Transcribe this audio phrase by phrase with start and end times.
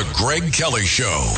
[0.00, 1.30] The Greg Kelly Show.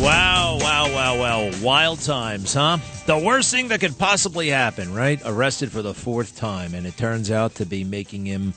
[0.00, 1.50] Wow, wow, wow, wow.
[1.62, 2.78] Wild times, huh?
[3.04, 5.20] The worst thing that could possibly happen, right?
[5.26, 8.54] Arrested for the fourth time, and it turns out to be making him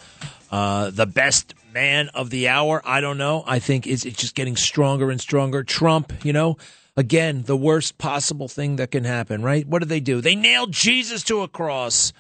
[0.49, 2.81] uh, the best man of the hour.
[2.85, 3.43] I don't know.
[3.45, 5.65] I think it's, it's just getting stronger and stronger.
[5.65, 6.55] Trump, you know,
[6.95, 9.67] again, the worst possible thing that can happen, right?
[9.67, 10.21] What did they do?
[10.21, 12.13] They nailed Jesus to a cross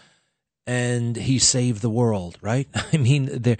[0.67, 2.67] and he saved the world, right?
[2.93, 3.57] I mean, they're,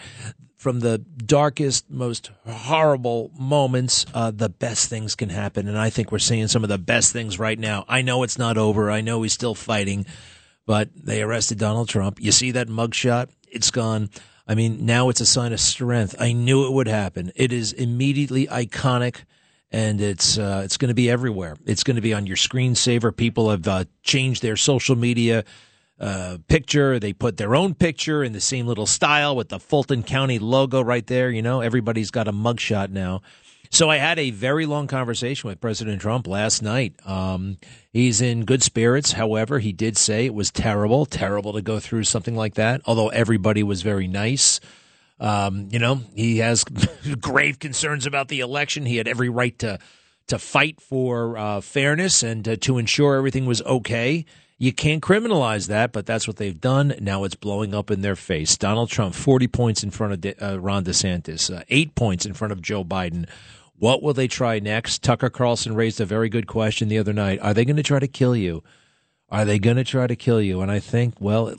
[0.63, 5.67] from the darkest, most horrible moments, uh, the best things can happen.
[5.67, 7.83] And I think we're seeing some of the best things right now.
[7.89, 8.89] I know it's not over.
[8.89, 10.05] I know he's still fighting,
[10.65, 12.21] but they arrested Donald Trump.
[12.21, 13.27] You see that mugshot?
[13.51, 14.09] It's gone.
[14.47, 16.15] I mean, now it's a sign of strength.
[16.17, 17.33] I knew it would happen.
[17.35, 19.25] It is immediately iconic
[19.69, 21.57] and it's uh, it's going to be everywhere.
[21.65, 23.13] It's going to be on your screensaver.
[23.13, 25.43] People have uh, changed their social media
[26.03, 26.99] uh, picture.
[26.99, 30.81] They put their own picture in the same little style with the Fulton County logo
[30.81, 31.29] right there.
[31.29, 33.21] You know, everybody's got a mugshot now.
[33.69, 36.93] So I had a very long conversation with President Trump last night.
[37.05, 37.57] Um,
[37.91, 39.13] he's in good spirits.
[39.13, 42.81] However, he did say it was terrible, terrible to go through something like that.
[42.85, 44.59] Although everybody was very nice.
[45.19, 46.63] Um, you know, he has
[47.21, 48.85] grave concerns about the election.
[48.85, 49.79] He had every right to
[50.27, 54.25] to fight for uh, fairness and to, to ensure everything was okay.
[54.63, 56.95] You can't criminalize that, but that's what they've done.
[57.01, 58.55] Now it's blowing up in their face.
[58.55, 62.33] Donald Trump, 40 points in front of De- uh, Ron DeSantis, uh, eight points in
[62.33, 63.27] front of Joe Biden.
[63.77, 65.03] What will they try next?
[65.03, 67.39] Tucker Carlson raised a very good question the other night.
[67.41, 68.63] Are they going to try to kill you?
[69.27, 70.61] Are they going to try to kill you?
[70.61, 71.53] And I think, well,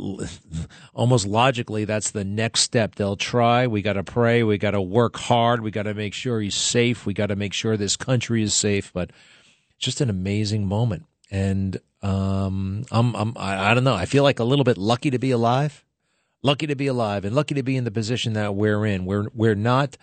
[0.95, 2.95] almost logically, that's the next step.
[2.95, 3.67] They'll try.
[3.67, 4.43] We got to pray.
[4.45, 5.61] We got to work hard.
[5.61, 7.05] We got to make sure he's safe.
[7.05, 8.95] We got to make sure this country is safe.
[8.95, 9.11] But
[9.79, 11.05] just an amazing moment.
[11.35, 13.97] And um, I'm, I'm, I, I don't know.
[13.97, 15.85] I feel like a little bit lucky to be alive,
[16.43, 19.05] lucky to be alive, and lucky to be in the position that we're in.
[19.05, 19.97] We're we're not.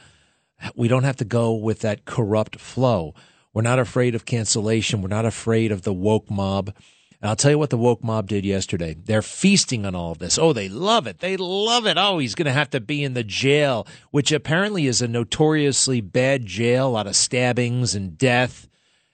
[0.75, 3.15] We don't have to go with that corrupt flow.
[3.53, 5.01] We're not afraid of cancellation.
[5.01, 6.73] We're not afraid of the woke mob.
[7.21, 8.97] And I'll tell you what the woke mob did yesterday.
[9.01, 10.37] They're feasting on all of this.
[10.37, 11.19] Oh, they love it.
[11.19, 11.97] They love it.
[11.97, 16.01] Oh, he's going to have to be in the jail, which apparently is a notoriously
[16.01, 18.67] bad jail, a lot of stabbings and death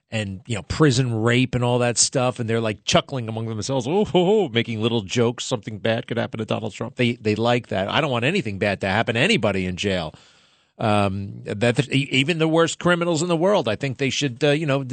[0.10, 3.88] and you know prison rape and all that stuff and they're like chuckling among themselves.
[3.88, 5.44] Oh, oh, oh, making little jokes.
[5.44, 6.96] Something bad could happen to Donald Trump.
[6.96, 7.90] They they like that.
[7.90, 10.14] I don't want anything bad to happen to anybody in jail.
[10.80, 13.68] Um, that even the worst criminals in the world.
[13.68, 14.86] I think they should uh, you know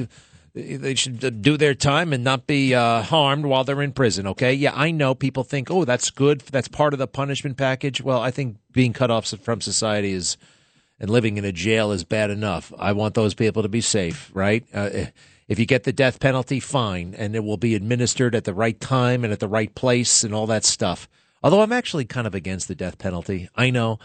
[0.54, 4.54] they should do their time and not be uh, harmed while they're in prison okay?
[4.54, 6.40] Yeah I know people think oh that's good.
[6.40, 8.00] That's part of the punishment package.
[8.00, 10.36] Well I think being cut off from society is
[10.98, 12.72] and living in a jail is bad enough.
[12.78, 14.64] I want those people to be safe, right?
[14.72, 15.06] Uh,
[15.48, 18.78] if you get the death penalty, fine, and it will be administered at the right
[18.78, 21.08] time and at the right place and all that stuff.
[21.42, 23.48] Although I'm actually kind of against the death penalty.
[23.54, 23.98] I know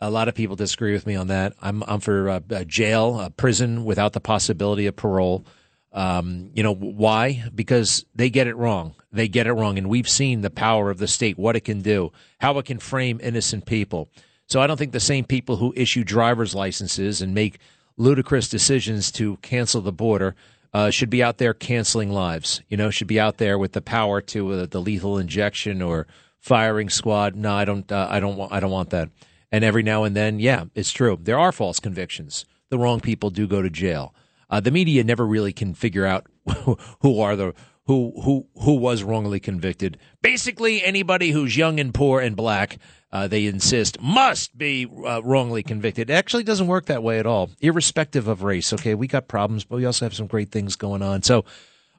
[0.00, 1.54] a lot of people disagree with me on that.
[1.62, 5.46] I'm I'm for a jail, a prison without the possibility of parole.
[5.92, 7.44] Um, you know why?
[7.54, 8.96] Because they get it wrong.
[9.12, 11.82] They get it wrong, and we've seen the power of the state, what it can
[11.82, 12.10] do,
[12.40, 14.08] how it can frame innocent people.
[14.52, 17.58] So I don't think the same people who issue driver's licenses and make
[17.96, 20.34] ludicrous decisions to cancel the border
[20.74, 22.60] uh, should be out there canceling lives.
[22.68, 26.06] You know, should be out there with the power to uh, the lethal injection or
[26.38, 27.34] firing squad.
[27.34, 27.90] No, I don't.
[27.90, 28.52] Uh, I don't want.
[28.52, 29.08] I don't want that.
[29.50, 31.18] And every now and then, yeah, it's true.
[31.18, 32.44] There are false convictions.
[32.68, 34.14] The wrong people do go to jail.
[34.50, 36.26] Uh, the media never really can figure out
[37.00, 37.54] who are the
[37.86, 39.96] who who who was wrongly convicted.
[40.20, 42.76] Basically, anybody who's young and poor and black
[43.12, 46.08] uh, they insist must be uh, wrongly convicted.
[46.08, 48.72] It actually doesn't work that way at all, irrespective of race.
[48.72, 51.22] Okay, we got problems, but we also have some great things going on.
[51.22, 51.44] So,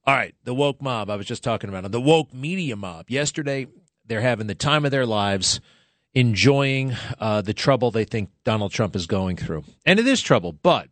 [0.06, 1.10] all right, the woke mob.
[1.10, 3.10] I was just talking about the woke media mob.
[3.10, 3.68] Yesterday,
[4.06, 5.62] they're having the time of their lives,
[6.16, 10.52] enjoying uh, the trouble they think Donald Trump is going through, and it is trouble.
[10.52, 10.90] But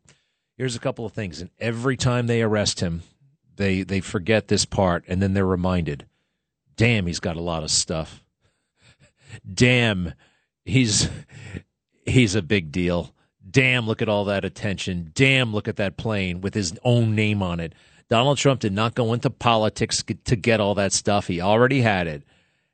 [0.56, 3.01] here's a couple of things, and every time they arrest him,
[3.56, 6.06] they they forget this part, and then they're reminded.
[6.77, 8.20] Damn, he's got a lot of stuff
[9.54, 10.13] damn,
[10.66, 11.10] he's
[12.06, 13.13] he's a big deal.
[13.50, 15.12] Damn, look at all that attention.
[15.13, 17.74] Damn, look at that plane with his own name on it.
[18.10, 21.28] Donald Trump did not go into politics to get all that stuff.
[21.28, 22.24] He already had it.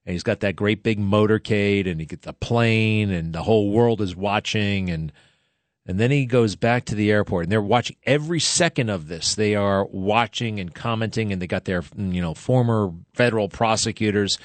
[0.06, 3.70] And he's got that great big motorcade and he gets the plane and the whole
[3.72, 5.12] world is watching and
[5.88, 9.36] And then he goes back to the airport, and they're watching every second of this.
[9.36, 14.38] They are watching and commenting, and they got their you know former federal prosecutors.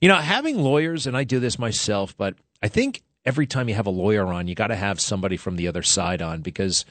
[0.00, 3.74] You know, having lawyers, and I do this myself, but I think every time you
[3.74, 6.84] have a lawyer on, you got to have somebody from the other side on because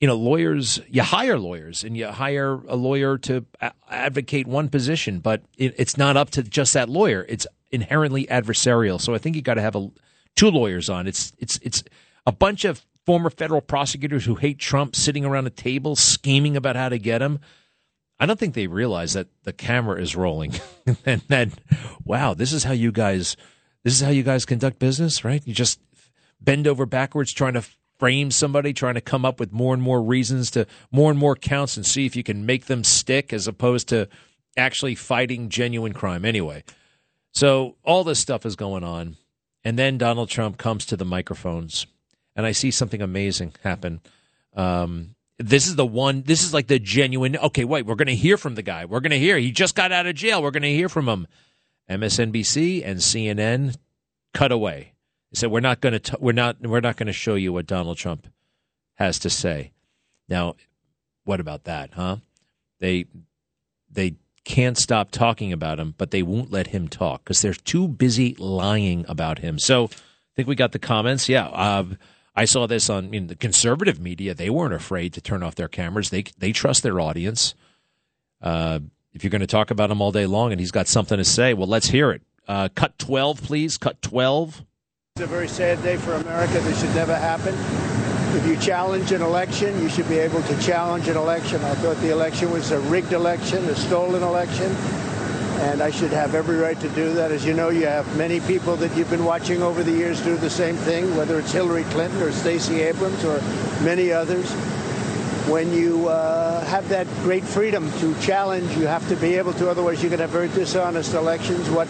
[0.00, 3.44] you know lawyers you hire lawyers and you hire a lawyer to
[3.90, 7.26] advocate one position but it, it's not up to just that lawyer.
[7.28, 9.00] It's inherently adversarial.
[9.00, 9.90] So i think you got to have a,
[10.36, 11.06] two lawyers on.
[11.06, 11.82] It's it's it's
[12.26, 16.76] a bunch of former federal prosecutors who hate trump sitting around a table scheming about
[16.76, 17.40] how to get him
[18.20, 20.52] i don't think they realize that the camera is rolling
[21.06, 21.48] and that
[22.04, 23.36] wow this is how you guys
[23.84, 25.80] this is how you guys conduct business right you just
[26.40, 27.64] bend over backwards trying to
[27.98, 31.34] frame somebody, trying to come up with more and more reasons to more and more
[31.34, 34.08] counts and see if you can make them stick as opposed to
[34.56, 36.24] actually fighting genuine crime.
[36.24, 36.62] Anyway,
[37.32, 39.16] so all this stuff is going on.
[39.64, 41.86] And then Donald Trump comes to the microphones,
[42.36, 44.00] and I see something amazing happen.
[44.54, 48.14] Um, this is the one, this is like the genuine, okay, wait, we're going to
[48.14, 48.84] hear from the guy.
[48.84, 49.38] We're going to hear.
[49.38, 50.42] He just got out of jail.
[50.42, 51.26] We're going to hear from him.
[51.88, 53.76] MSNBC and CNN
[54.34, 54.92] cut away.
[55.30, 57.66] He said, "We're not going to we're not we're not going to show you what
[57.66, 58.26] Donald Trump
[58.94, 59.72] has to say."
[60.28, 60.56] Now,
[61.24, 62.16] what about that, huh?
[62.80, 63.06] They
[63.90, 67.88] they can't stop talking about him, but they won't let him talk because they're too
[67.88, 69.58] busy lying about him.
[69.58, 69.88] So, I
[70.36, 71.28] think we got the comments.
[71.28, 71.84] Yeah, uh,
[72.38, 74.32] I saw this on in the conservative media.
[74.32, 76.10] They weren't afraid to turn off their cameras.
[76.10, 77.56] They they trust their audience.
[78.40, 78.78] Uh,
[79.12, 81.24] if you're going to talk about him all day long and he's got something to
[81.24, 82.22] say, well, let's hear it.
[82.46, 83.76] Uh, cut twelve, please.
[83.76, 84.62] Cut twelve.
[85.16, 86.60] It's a very sad day for America.
[86.60, 87.56] This should never happen.
[88.36, 91.60] If you challenge an election, you should be able to challenge an election.
[91.64, 94.70] I thought the election was a rigged election, a stolen election,
[95.58, 97.32] and I should have every right to do that.
[97.32, 100.36] As you know, you have many people that you've been watching over the years do
[100.36, 103.40] the same thing, whether it's Hillary Clinton or Stacey Abrams or
[103.82, 104.50] many others.
[105.48, 109.68] When you uh, have that great freedom to challenge, you have to be able to,
[109.68, 111.68] otherwise, you can have very dishonest elections.
[111.70, 111.88] What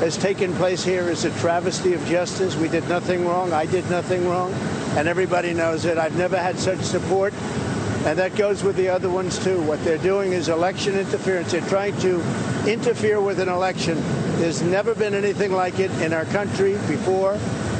[0.00, 2.56] has taken place here is a travesty of justice.
[2.56, 3.52] We did nothing wrong.
[3.52, 4.52] I did nothing wrong.
[4.96, 5.98] And everybody knows it.
[5.98, 7.34] I've never had such support.
[8.06, 9.60] And that goes with the other ones, too.
[9.62, 11.52] What they're doing is election interference.
[11.52, 12.20] They're trying to
[12.66, 13.98] interfere with an election.
[14.38, 17.34] There's never been anything like it in our country before.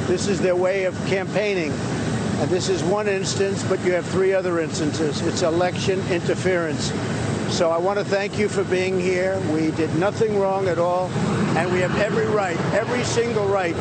[0.05, 1.71] This is their way of campaigning.
[1.71, 5.21] And this is one instance, but you have three other instances.
[5.21, 6.91] It's election interference.
[7.49, 9.39] So I want to thank you for being here.
[9.51, 11.09] We did nothing wrong at all,
[11.57, 13.75] and we have every right, every single right,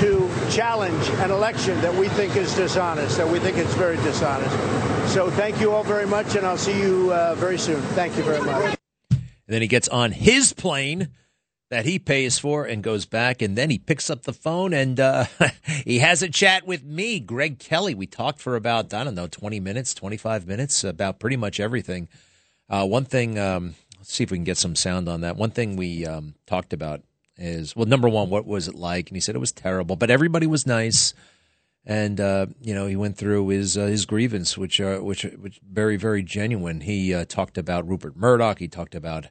[0.00, 4.89] to challenge an election that we think is dishonest, that we think it's very dishonest.
[5.10, 7.80] So thank you all very much, and I'll see you uh, very soon.
[7.80, 8.76] Thank you very much.
[9.10, 11.08] And then he gets on his plane
[11.68, 15.00] that he pays for and goes back, and then he picks up the phone and
[15.00, 15.24] uh,
[15.84, 17.92] he has a chat with me, Greg Kelly.
[17.92, 21.58] We talked for about I don't know twenty minutes, twenty five minutes about pretty much
[21.58, 22.08] everything.
[22.68, 25.34] Uh, one thing, um, let's see if we can get some sound on that.
[25.34, 27.02] One thing we um, talked about
[27.36, 29.08] is well, number one, what was it like?
[29.08, 31.14] And he said it was terrible, but everybody was nice.
[31.86, 35.60] And uh, you know, he went through his uh, his grievance, which uh, which which
[35.68, 36.82] very very genuine.
[36.82, 38.58] He uh, talked about Rupert Murdoch.
[38.58, 39.28] He talked about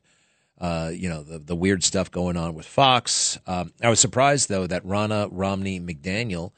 [0.59, 3.39] uh, you know the the weird stuff going on with Fox.
[3.45, 6.51] Um, I was surprised though that Ronna Romney McDaniel,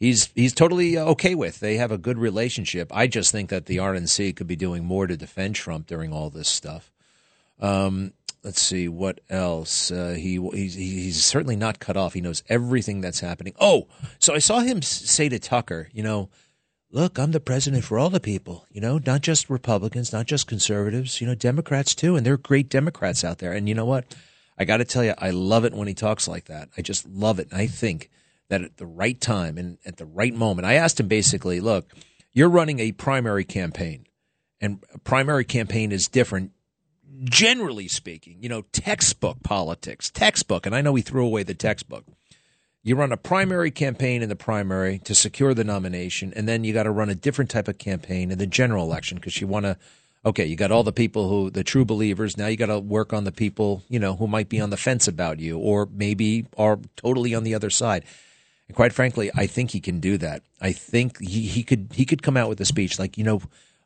[0.00, 1.60] he's he's totally uh, okay with.
[1.60, 2.90] They have a good relationship.
[2.94, 6.30] I just think that the RNC could be doing more to defend Trump during all
[6.30, 6.90] this stuff.
[7.60, 9.90] Um, let's see what else.
[9.90, 12.12] Uh, he he's, he's certainly not cut off.
[12.12, 13.54] He knows everything that's happening.
[13.58, 16.30] Oh, so I saw him say to Tucker, you know.
[16.90, 20.46] Look, I'm the president for all the people, you know, not just Republicans, not just
[20.46, 22.14] conservatives, you know, Democrats too.
[22.14, 23.52] And there are great Democrats out there.
[23.52, 24.14] And you know what?
[24.56, 26.68] I got to tell you, I love it when he talks like that.
[26.78, 27.48] I just love it.
[27.50, 28.10] And I think
[28.48, 31.90] that at the right time and at the right moment, I asked him basically, look,
[32.32, 34.06] you're running a primary campaign,
[34.60, 36.52] and a primary campaign is different,
[37.22, 40.66] generally speaking, you know, textbook politics, textbook.
[40.66, 42.04] And I know he threw away the textbook.
[42.82, 46.74] You run a primary campaign in the primary to secure the nomination, and then you
[46.74, 49.64] got to run a different type of campaign in the general election because you want
[49.64, 49.78] to.
[50.26, 52.36] Okay, you got all the people who the true believers.
[52.36, 54.76] Now you got to work on the people you know who might be on the
[54.76, 58.04] fence about you, or maybe are totally on the other side.
[58.68, 60.42] And quite frankly, I think he can do that.
[60.60, 63.40] I think he, he could he could come out with a speech like, you know,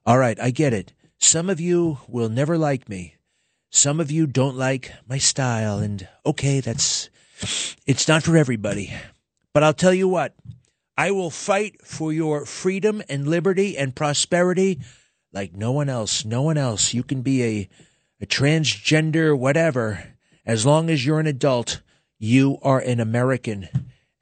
[0.07, 0.93] all right, I get it.
[1.19, 3.15] Some of you will never like me.
[3.71, 7.11] Some of you don't like my style, and okay, that's
[7.87, 8.93] it's not for everybody.
[9.53, 10.35] But I'll tell you what,
[10.97, 14.81] I will fight for your freedom and liberty and prosperity
[15.33, 16.25] like no one else.
[16.25, 16.95] No one else.
[16.95, 17.69] You can be a,
[18.21, 20.15] a transgender, whatever.
[20.47, 21.81] As long as you're an adult,
[22.19, 23.69] you are an American,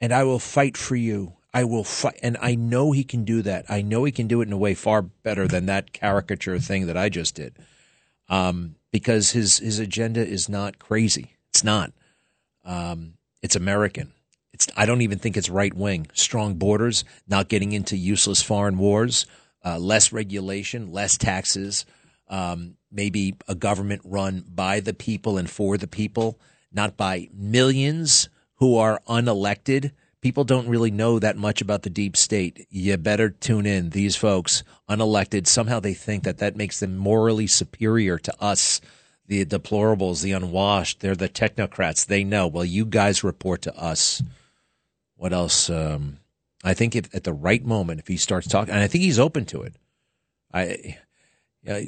[0.01, 1.33] and I will fight for you.
[1.53, 3.65] I will fight, and I know he can do that.
[3.69, 6.87] I know he can do it in a way far better than that caricature thing
[6.87, 7.57] that I just did,
[8.29, 11.33] um, because his his agenda is not crazy.
[11.49, 11.91] It's not.
[12.63, 14.13] Um, it's American.
[14.53, 14.67] It's.
[14.75, 16.07] I don't even think it's right wing.
[16.13, 19.25] Strong borders, not getting into useless foreign wars,
[19.65, 21.85] uh, less regulation, less taxes,
[22.29, 26.39] um, maybe a government run by the people and for the people,
[26.71, 29.91] not by millions who are unelected.
[30.27, 32.67] People don't really know that much about the deep state.
[32.69, 33.91] You better tune in.
[33.91, 38.81] These folks, unelected, somehow they think that that makes them morally superior to us,
[39.25, 40.99] the deplorables, the unwashed.
[40.99, 42.05] They're the technocrats.
[42.05, 42.45] They know.
[42.45, 44.21] Well, you guys report to us.
[45.15, 45.69] What else?
[45.69, 46.17] Um,
[46.61, 49.19] I think if at the right moment, if he starts talking, and I think he's
[49.19, 49.75] open to it.
[50.53, 50.97] I,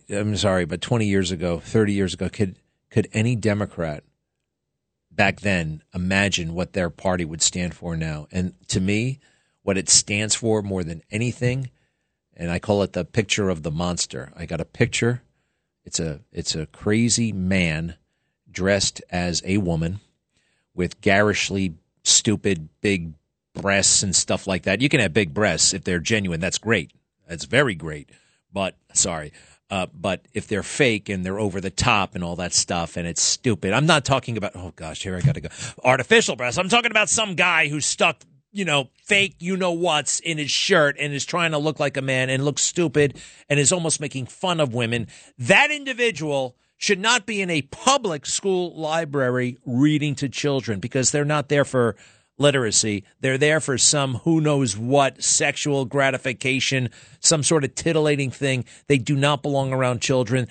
[0.09, 2.55] I'm sorry, but 20 years ago, 30 years ago, could
[2.89, 4.05] could any Democrat
[5.19, 8.25] back then imagine what their party would stand for now?
[8.31, 9.19] And to me,
[9.63, 11.71] what it stands for more than anything,
[12.37, 14.31] and I call it the picture of the monster.
[14.33, 15.21] I got a picture.
[15.83, 17.95] It's a it's a crazy man
[18.49, 19.99] dressed as a woman
[20.73, 23.11] with garishly stupid big
[23.53, 24.79] breasts and stuff like that.
[24.79, 26.39] You can have big breasts if they're genuine.
[26.39, 26.93] That's great.
[27.27, 28.09] That's very great.
[28.53, 29.33] But sorry.
[29.69, 33.07] Uh, but if they're fake and they're over the top and all that stuff and
[33.07, 35.49] it's stupid, I'm not talking about, oh gosh, here I got to go.
[35.83, 36.57] Artificial breasts.
[36.57, 38.21] I'm talking about some guy who's stuck,
[38.51, 41.97] you know, fake, you know what's in his shirt and is trying to look like
[41.97, 45.07] a man and looks stupid and is almost making fun of women.
[45.37, 51.25] That individual should not be in a public school library reading to children because they're
[51.25, 51.95] not there for
[52.39, 53.03] literacy.
[53.19, 58.65] They're there for some who knows what sexual gratification, some sort of titillating thing.
[58.87, 60.47] They do not belong around children.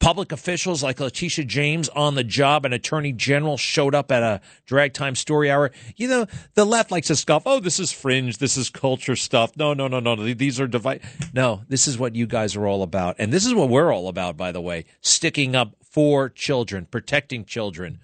[0.00, 4.40] Public officials like Letitia James on the job, an attorney general showed up at a
[4.64, 5.72] drag time story hour.
[5.96, 9.56] You know, the left likes to scoff, oh, this is fringe, this is culture stuff.
[9.56, 10.14] No, no, no, no.
[10.14, 11.00] These are divide.
[11.32, 13.16] No, this is what you guys are all about.
[13.18, 17.44] And this is what we're all about, by the way, sticking up for children, protecting
[17.44, 17.98] children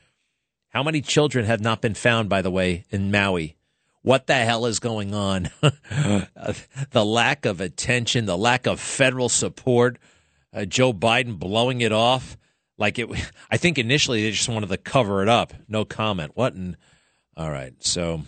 [0.75, 3.57] how many children have not been found, by the way, in Maui?
[4.03, 5.49] What the hell is going on?
[5.61, 9.99] the lack of attention, the lack of federal support,
[10.53, 12.37] uh, Joe Biden blowing it off.
[12.77, 13.09] Like it,
[13.51, 15.55] I think initially they just wanted to cover it up.
[15.69, 16.33] No comment.
[16.35, 16.55] What?
[16.55, 16.77] In,
[17.37, 17.73] all right.
[17.79, 18.23] So,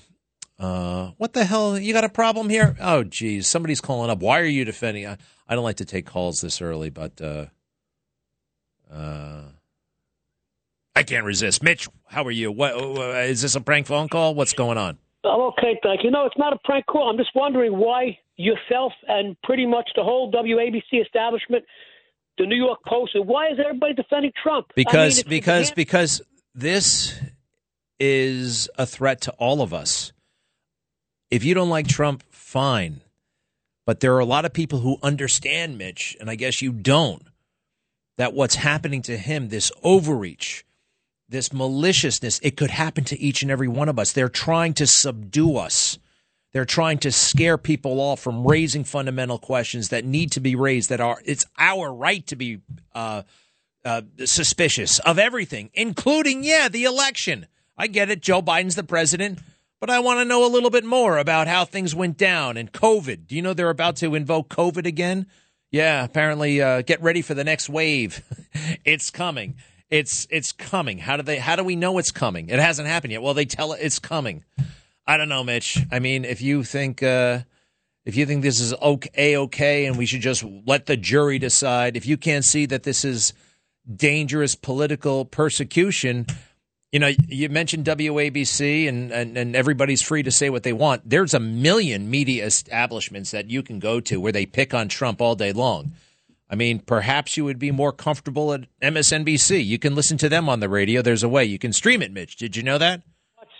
[0.58, 1.76] uh, what the hell?
[1.76, 2.76] You got a problem here?
[2.80, 3.48] Oh, geez.
[3.48, 4.20] Somebody's calling up.
[4.20, 5.06] Why are you defending?
[5.06, 7.46] I, I don't like to take calls this early, but, uh,
[8.90, 9.42] uh,
[10.96, 11.62] I can't resist.
[11.62, 12.50] Mitch, how are you?
[12.50, 14.34] What uh, is this a prank phone call?
[14.34, 14.96] What's going on?
[15.24, 16.10] I'm okay, thank you.
[16.10, 17.10] No, it's not a prank call.
[17.10, 21.64] I'm just wondering why yourself and pretty much the whole WABC establishment,
[22.38, 24.68] the New York Post, and why is everybody defending Trump?
[24.74, 26.22] Because I mean, because because
[26.54, 27.14] this
[28.00, 30.12] is a threat to all of us.
[31.30, 33.02] If you don't like Trump, fine.
[33.84, 37.22] But there are a lot of people who understand Mitch, and I guess you don't,
[38.16, 40.65] that what's happening to him, this overreach,
[41.28, 44.12] this maliciousness, it could happen to each and every one of us.
[44.12, 45.98] They're trying to subdue us.
[46.52, 50.88] They're trying to scare people off from raising fundamental questions that need to be raised.
[50.88, 52.60] That are it's our right to be
[52.94, 53.22] uh,
[53.84, 57.46] uh, suspicious of everything, including yeah, the election.
[57.76, 58.22] I get it.
[58.22, 59.40] Joe Biden's the president,
[59.80, 62.72] but I want to know a little bit more about how things went down and
[62.72, 63.26] COVID.
[63.26, 65.26] Do you know they're about to invoke COVID again?
[65.70, 66.62] Yeah, apparently.
[66.62, 68.22] Uh, get ready for the next wave.
[68.84, 69.56] it's coming.
[69.90, 70.98] It's it's coming.
[70.98, 71.38] How do they?
[71.38, 72.48] How do we know it's coming?
[72.48, 73.22] It hasn't happened yet.
[73.22, 74.44] Well, they tell it it's coming.
[75.06, 75.78] I don't know, Mitch.
[75.92, 77.40] I mean, if you think uh,
[78.04, 81.96] if you think this is okay, okay, and we should just let the jury decide.
[81.96, 83.32] If you can't see that this is
[83.94, 86.26] dangerous political persecution,
[86.90, 91.08] you know, you mentioned WABC and, and, and, everybody's free to say what they want.
[91.08, 95.20] There's a million media establishments that you can go to where they pick on Trump
[95.20, 95.92] all day long.
[96.48, 99.64] I mean, perhaps you would be more comfortable at MSNBC.
[99.64, 101.02] You can listen to them on the radio.
[101.02, 102.36] There's a way you can stream it, Mitch.
[102.36, 103.02] Did you know that?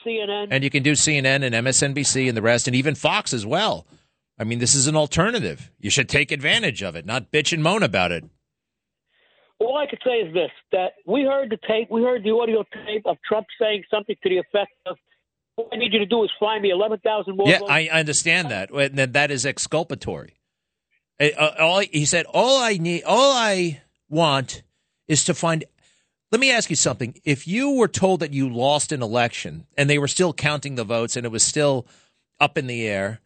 [0.07, 0.49] CNN.
[0.51, 3.87] And you can do CNN and MSNBC and the rest, and even Fox as well.
[4.39, 5.71] I mean, this is an alternative.
[5.79, 8.25] You should take advantage of it, not bitch and moan about it.
[9.59, 12.63] All I could say is this: that we heard the tape, we heard the audio
[12.87, 14.99] tape of Trump saying something to the effect of,
[15.55, 17.71] "What I need you to do is find me eleven thousand more." Yeah, votes.
[17.71, 18.71] I understand that.
[18.71, 20.35] and That is exculpatory.
[21.21, 24.63] All he said, all I need, all I want
[25.09, 25.65] is to find.
[26.33, 27.21] Let me ask you something.
[27.25, 30.85] If you were told that you lost an election and they were still counting the
[30.85, 31.87] votes and it was still
[32.41, 33.21] up in the air,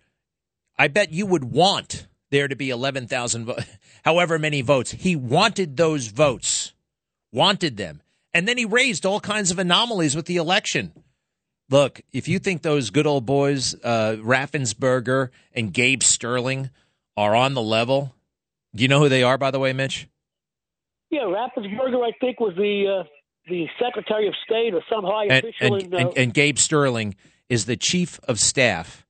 [0.79, 3.57] I bet you would want there to be 11,000, vo-
[4.05, 4.93] however many votes.
[4.93, 6.73] He wanted those votes,
[7.33, 8.03] wanted them.
[8.33, 10.93] And then he raised all kinds of anomalies with the election.
[11.69, 16.71] Look, if you think those good old boys, uh, Raffensperger and Gabe Sterling,
[17.21, 18.15] are on the level,
[18.75, 20.09] do you know who they are, by the way, Mitch?
[21.11, 23.09] Yeah, Raffensperger, I think, was the uh,
[23.47, 25.75] the Secretary of State or some high and, official.
[25.75, 27.15] and, in, uh, and, and Gabe Sterling
[27.51, 29.05] is the chief of staff,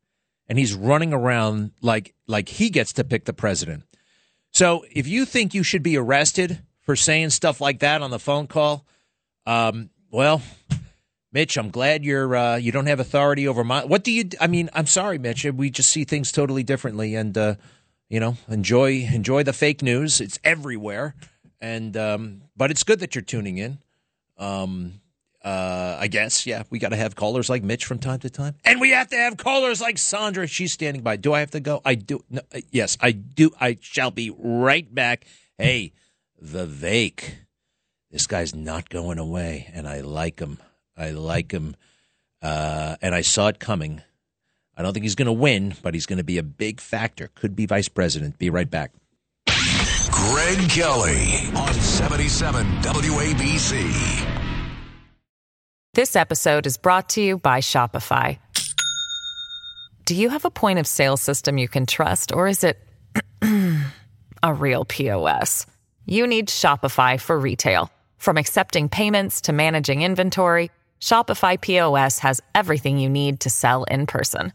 [0.49, 3.85] and he's running around like like he gets to pick the president.
[4.51, 8.19] So if you think you should be arrested for saying stuff like that on the
[8.19, 8.85] phone call,
[9.47, 10.43] um, well,
[11.33, 13.85] Mitch, I'm glad you're uh, you don't have authority over my.
[13.85, 14.31] What do you?
[14.41, 15.45] I mean, I'm sorry, Mitch.
[15.45, 17.55] We just see things totally differently, and uh,
[18.11, 20.21] you know, enjoy enjoy the fake news.
[20.21, 21.15] It's everywhere,
[21.61, 23.79] and um, but it's good that you're tuning in.
[24.37, 25.01] Um,
[25.43, 28.57] uh, I guess, yeah, we got to have callers like Mitch from time to time,
[28.65, 30.47] and we have to have callers like Sandra.
[30.47, 31.17] She's standing by.
[31.17, 31.81] Do I have to go?
[31.85, 32.23] I do.
[32.29, 33.53] No, uh, yes, I do.
[33.59, 35.25] I shall be right back.
[35.57, 35.93] Hey,
[36.45, 37.23] Vivek,
[38.11, 40.59] this guy's not going away, and I like him.
[40.97, 41.77] I like him,
[42.43, 44.03] uh, and I saw it coming.
[44.81, 47.29] I don't think he's going to win, but he's going to be a big factor.
[47.35, 48.39] Could be vice president.
[48.39, 48.93] Be right back.
[50.11, 54.27] Greg Kelly on 77 WABC.
[55.93, 58.39] This episode is brought to you by Shopify.
[60.07, 62.83] Do you have a point of sale system you can trust, or is it
[64.43, 65.67] a real POS?
[66.07, 67.93] You need Shopify for retail.
[68.17, 70.71] From accepting payments to managing inventory,
[71.03, 74.55] Shopify POS has everything you need to sell in person.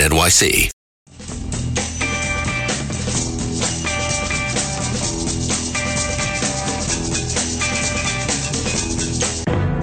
[0.01, 0.71] NYC.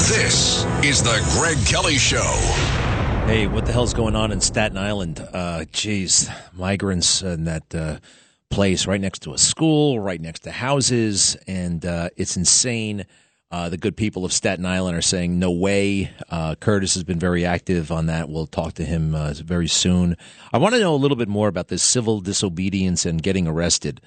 [0.08, 2.18] This is the Greg Kelly Show.
[3.26, 5.24] Hey, what the hell's going on in Staten Island?
[5.32, 7.98] Uh, geez, migrants in that uh,
[8.50, 13.06] place right next to a school, right next to houses, and uh, it's insane.
[13.50, 16.10] Uh, the good people of Staten Island are saying no way.
[16.28, 18.28] Uh, Curtis has been very active on that.
[18.28, 20.18] We'll talk to him uh, very soon.
[20.52, 24.02] I want to know a little bit more about this civil disobedience and getting arrested.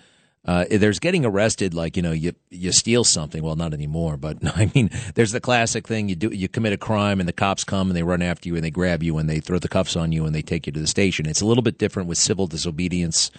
[0.45, 3.43] Uh, there's getting arrested, like you know, you you steal something.
[3.43, 6.77] Well, not anymore, but I mean, there's the classic thing: you do you commit a
[6.77, 9.29] crime, and the cops come and they run after you and they grab you and
[9.29, 11.27] they throw the cuffs on you and they take you to the station.
[11.27, 13.31] It's a little bit different with civil disobedience.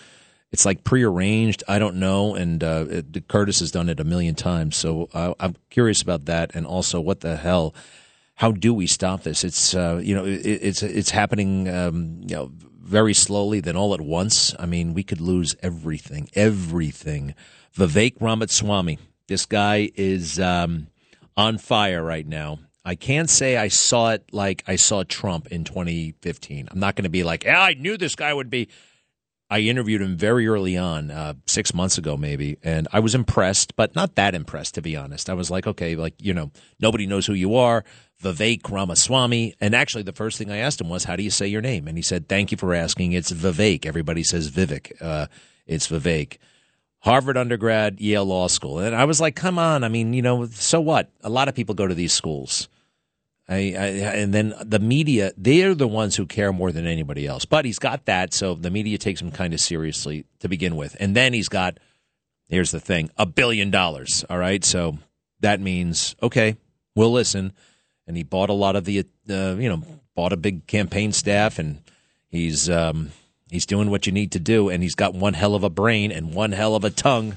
[0.53, 1.65] It's like prearranged.
[1.67, 4.77] I don't know, and uh, it, Curtis has done it a million times.
[4.77, 7.75] So uh, I'm curious about that, and also what the hell.
[8.35, 9.45] How do we stop this?
[9.45, 13.95] It's uh, you know it, it's it's happening um, you know very slowly, then all
[13.95, 14.55] at once.
[14.59, 17.35] I mean, we could lose everything, everything.
[17.75, 20.88] Vivek Ramaswamy, this guy is um,
[21.37, 22.59] on fire right now.
[22.85, 26.69] I can't say I saw it like I saw Trump in 2015.
[26.71, 28.69] I'm not going to be like, yeah, I knew this guy would be.
[29.53, 33.77] I interviewed him very early on, uh, six months ago maybe, and I was impressed,
[33.77, 35.29] but not that impressed to be honest.
[35.29, 37.85] I was like, okay, like you know, nobody knows who you are,
[38.23, 41.49] Vivek Ramaswamy, and actually the first thing I asked him was, how do you say
[41.49, 41.87] your name?
[41.87, 43.12] And he said, thank you for asking.
[43.12, 43.85] It's Vivek.
[43.85, 44.93] Everybody says Vivek.
[45.03, 45.27] Uh,
[45.67, 46.38] it's Vivek.
[47.01, 49.85] Harvard undergrad, Yale Law School, and I was like, come on.
[49.85, 51.11] I mean, you know, so what?
[51.23, 52.69] A lot of people go to these schools.
[53.48, 57.44] I, I, and then the media, they're the ones who care more than anybody else.
[57.44, 60.96] But he's got that, so the media takes him kind of seriously to begin with.
[61.00, 61.78] And then he's got,
[62.48, 64.24] here's the thing, a billion dollars.
[64.31, 64.98] All right, so
[65.40, 66.57] that means okay,
[66.94, 67.52] we'll listen.
[68.07, 69.00] And he bought a lot of the,
[69.31, 69.83] uh, you know,
[70.14, 71.83] bought a big campaign staff, and
[72.28, 73.12] he's um,
[73.50, 74.68] he's doing what you need to do.
[74.68, 77.35] And he's got one hell of a brain and one hell of a tongue.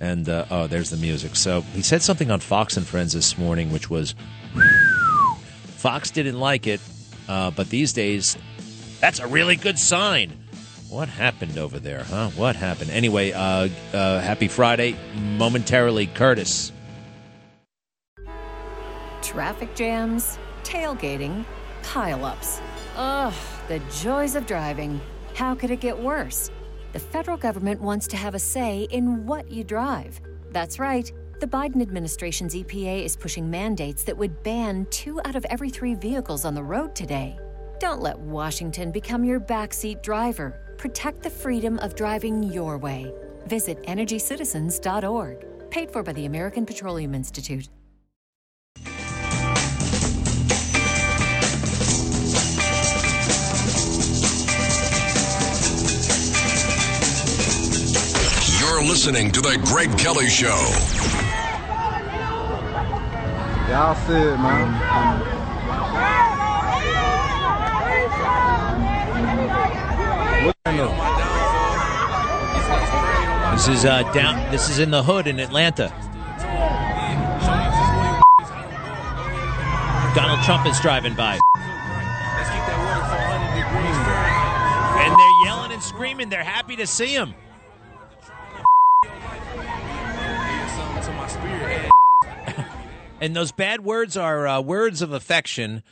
[0.00, 1.36] And uh, oh, there's the music.
[1.36, 4.14] So he said something on Fox and Friends this morning, which was.
[5.80, 6.78] Fox didn't like it,
[7.26, 8.36] uh, but these days,
[9.00, 10.30] that's a really good sign.
[10.90, 12.28] What happened over there, huh?
[12.36, 12.90] What happened?
[12.90, 14.94] Anyway, uh, uh, happy Friday.
[15.38, 16.70] Momentarily, Curtis.
[19.22, 21.46] Traffic jams, tailgating,
[21.82, 22.60] pileups.
[22.96, 23.32] Ugh,
[23.68, 25.00] the joys of driving.
[25.34, 26.50] How could it get worse?
[26.92, 30.20] The federal government wants to have a say in what you drive.
[30.50, 31.10] That's right.
[31.40, 35.94] The Biden administration's EPA is pushing mandates that would ban two out of every three
[35.94, 37.38] vehicles on the road today.
[37.78, 40.74] Don't let Washington become your backseat driver.
[40.76, 43.10] Protect the freedom of driving your way.
[43.46, 45.70] Visit EnergyCitizens.org.
[45.70, 47.70] Paid for by the American Petroleum Institute.
[58.60, 61.29] You're listening to The Greg Kelly Show.
[63.70, 64.66] Y'all see it, man.
[73.54, 74.50] This is uh, down.
[74.50, 75.88] This is in the hood in Atlanta.
[80.16, 81.38] Donald Trump is driving by,
[84.98, 86.28] and they're yelling and screaming.
[86.28, 87.36] They're happy to see him.
[93.20, 95.82] And those bad words are uh, words of affection,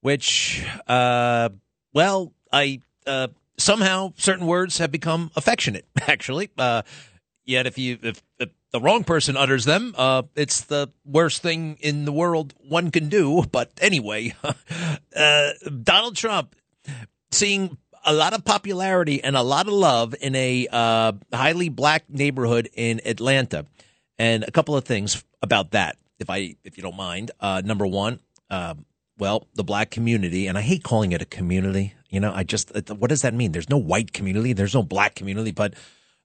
[0.00, 1.50] which, uh,
[1.94, 5.86] well, I uh, somehow certain words have become affectionate.
[6.06, 6.82] Actually, uh,
[7.44, 11.78] yet if you if, if the wrong person utters them, uh, it's the worst thing
[11.80, 13.44] in the world one can do.
[13.52, 14.34] But anyway,
[15.16, 15.50] uh,
[15.82, 16.54] Donald Trump
[17.30, 20.66] seeing a lot of popularity and a lot of love in a
[21.32, 23.66] highly black neighborhood in Atlanta,
[24.18, 27.30] and a couple of things about that, if I if you don't mind.
[27.40, 28.84] Uh, number one, um,
[29.18, 31.94] well, the black community, and I hate calling it a community.
[32.10, 33.52] You know, I just what does that mean?
[33.52, 35.74] There's no white community, there's no black community, but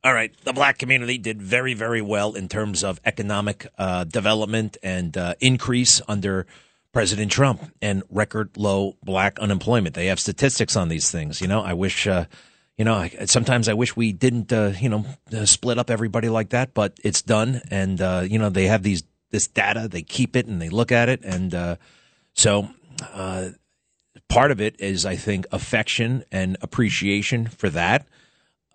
[0.04, 4.76] all right, the black community did very, very well in terms of economic uh, development
[4.84, 6.46] and uh, increase under
[6.92, 9.96] President Trump and record low black unemployment.
[9.96, 11.40] They have statistics on these things.
[11.40, 12.26] You know, I wish, uh,
[12.78, 16.28] you know, I, sometimes I wish we didn't, uh, you know, uh, split up everybody
[16.28, 17.62] like that, but it's done.
[17.72, 20.94] And, uh, you know, they have these, this data, they keep it and they look
[20.94, 21.20] at it.
[21.26, 21.78] And
[22.34, 22.70] so
[24.34, 28.08] part of it is, I think, affection and appreciation for that.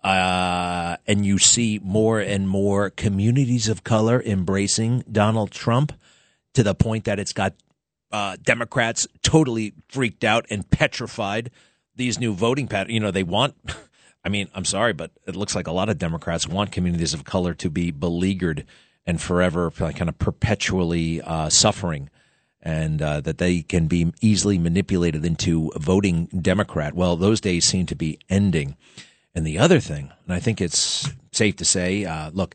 [0.03, 5.91] Uh, and you see more and more communities of color embracing Donald Trump
[6.53, 7.53] to the point that it's got
[8.11, 11.51] uh, Democrats totally freaked out and petrified.
[11.95, 13.55] These new voting patterns, you know, they want.
[14.23, 17.25] I mean, I'm sorry, but it looks like a lot of Democrats want communities of
[17.25, 18.65] color to be beleaguered
[19.09, 22.11] and forever, kind of perpetually uh, suffering
[22.61, 26.93] and uh, that they can be easily manipulated into voting Democrat.
[26.93, 28.77] Well, those days seem to be ending.
[29.33, 32.53] And the other thing, and I think it's safe to say, uh, look,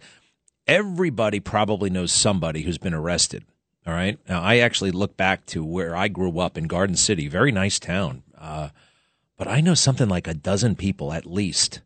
[0.68, 3.44] everybody probably knows somebody who's been arrested.
[3.84, 4.16] All right.
[4.28, 7.80] Now, I actually look back to where I grew up in Garden City, very nice
[7.80, 8.22] town.
[8.38, 8.68] Uh,
[9.36, 11.80] but I know something like a dozen people at least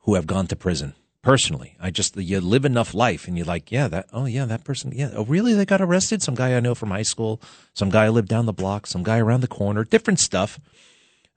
[0.00, 1.76] who have gone to prison personally.
[1.80, 4.06] I just you live enough life, and you're like, yeah, that.
[4.12, 4.92] Oh, yeah, that person.
[4.94, 5.10] Yeah.
[5.14, 5.54] Oh, really?
[5.54, 6.22] They got arrested.
[6.22, 7.40] Some guy I know from high school.
[7.74, 8.86] Some guy I lived down the block.
[8.86, 9.84] Some guy around the corner.
[9.84, 10.58] Different stuff.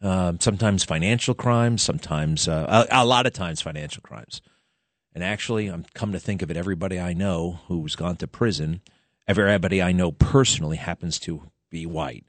[0.01, 1.81] Uh, sometimes financial crimes.
[1.81, 4.41] Sometimes uh, a, a, lot of times financial crimes.
[5.13, 6.57] And actually, I'm come to think of it.
[6.57, 8.81] Everybody I know who's gone to prison,
[9.27, 12.25] everybody I know personally happens to be white.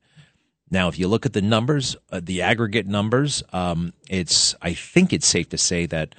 [0.70, 5.12] Now, if you look at the numbers, uh, the aggregate numbers, um, it's I think
[5.12, 6.14] it's safe to say that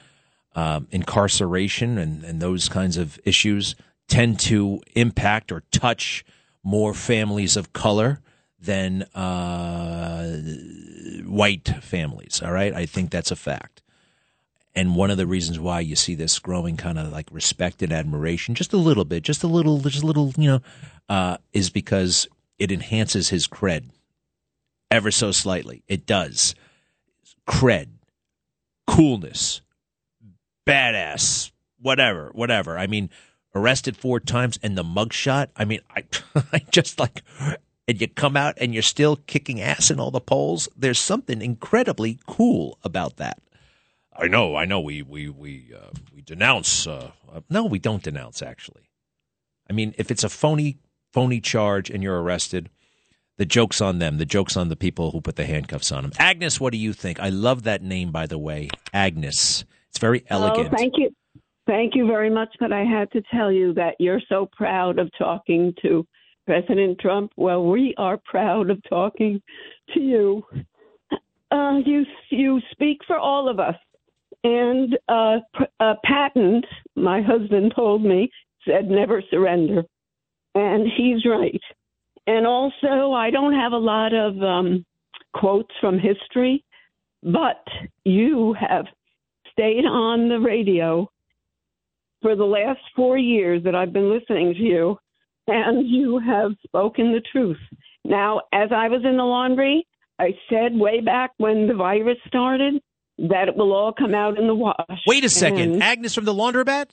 [0.55, 3.75] um, incarceration and, and those kinds of issues
[4.07, 6.25] tend to impact or touch
[6.63, 8.21] more families of color
[8.59, 10.41] than uh,
[11.25, 12.41] white families.
[12.43, 13.81] All right, I think that's a fact.
[14.73, 17.93] And one of the reasons why you see this growing kind of like respect and
[17.93, 20.61] admiration, just a little bit, just a little, just a little, you know,
[21.07, 22.27] uh, is because
[22.59, 23.89] it enhances his cred
[24.91, 25.83] ever so slightly.
[25.87, 26.55] It does.
[27.47, 27.87] Cred,
[28.87, 29.61] coolness,
[30.65, 32.78] badass, whatever, whatever.
[32.78, 33.10] I mean,
[33.54, 35.47] arrested four times and the mugshot.
[35.56, 36.04] I mean, I,
[36.54, 37.23] I just like,
[37.88, 40.67] and you come out and you're still kicking ass in all the polls.
[40.75, 43.39] There's something incredibly cool about that.
[44.17, 44.80] I know, I know.
[44.80, 46.88] We we we uh, we denounce.
[46.88, 48.41] Uh, uh, no, we don't denounce.
[48.41, 48.89] Actually,
[49.69, 50.78] I mean, if it's a phony
[51.12, 52.69] phony charge and you're arrested,
[53.38, 54.17] the joke's on them.
[54.17, 56.13] The joke's on the people who put the handcuffs on them.
[56.17, 57.19] Agnes, what do you think?
[57.19, 59.65] I love that name, by the way, Agnes.
[59.95, 60.67] It's very elegant.
[60.73, 61.10] Oh, thank you.
[61.67, 62.49] Thank you very much.
[62.60, 66.05] But I had to tell you that you're so proud of talking to
[66.45, 67.31] President Trump.
[67.38, 69.41] Well, we are proud of talking
[69.93, 70.45] to you.
[71.49, 73.75] Uh, you you speak for all of us.
[74.43, 75.38] And uh,
[75.79, 76.63] uh, Patton,
[76.97, 78.29] my husband told me,
[78.67, 79.84] said never surrender,
[80.55, 81.62] and he's right.
[82.27, 84.86] And also, I don't have a lot of um,
[85.34, 86.65] quotes from history,
[87.23, 87.63] but
[88.03, 88.88] you have
[89.57, 91.09] stayed on the radio
[92.21, 94.97] for the last four years that I've been listening to you,
[95.47, 97.57] and you have spoken the truth.
[98.03, 99.85] Now, as I was in the laundry,
[100.19, 102.75] I said way back when the virus started
[103.17, 104.75] that it will all come out in the wash.
[105.07, 106.87] Wait a second, And- Agnes from the laundromat.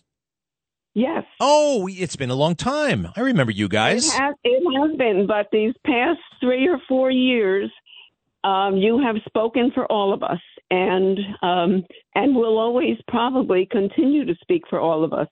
[0.95, 1.25] yes.
[1.41, 3.09] Oh, it's been a long time.
[3.17, 4.07] I remember you guys.
[4.15, 7.71] It has, it has been, but these past three or four years,
[8.45, 10.41] um, you have spoken for all of us,
[10.73, 15.29] and um, and will always probably continue to speak for all of us.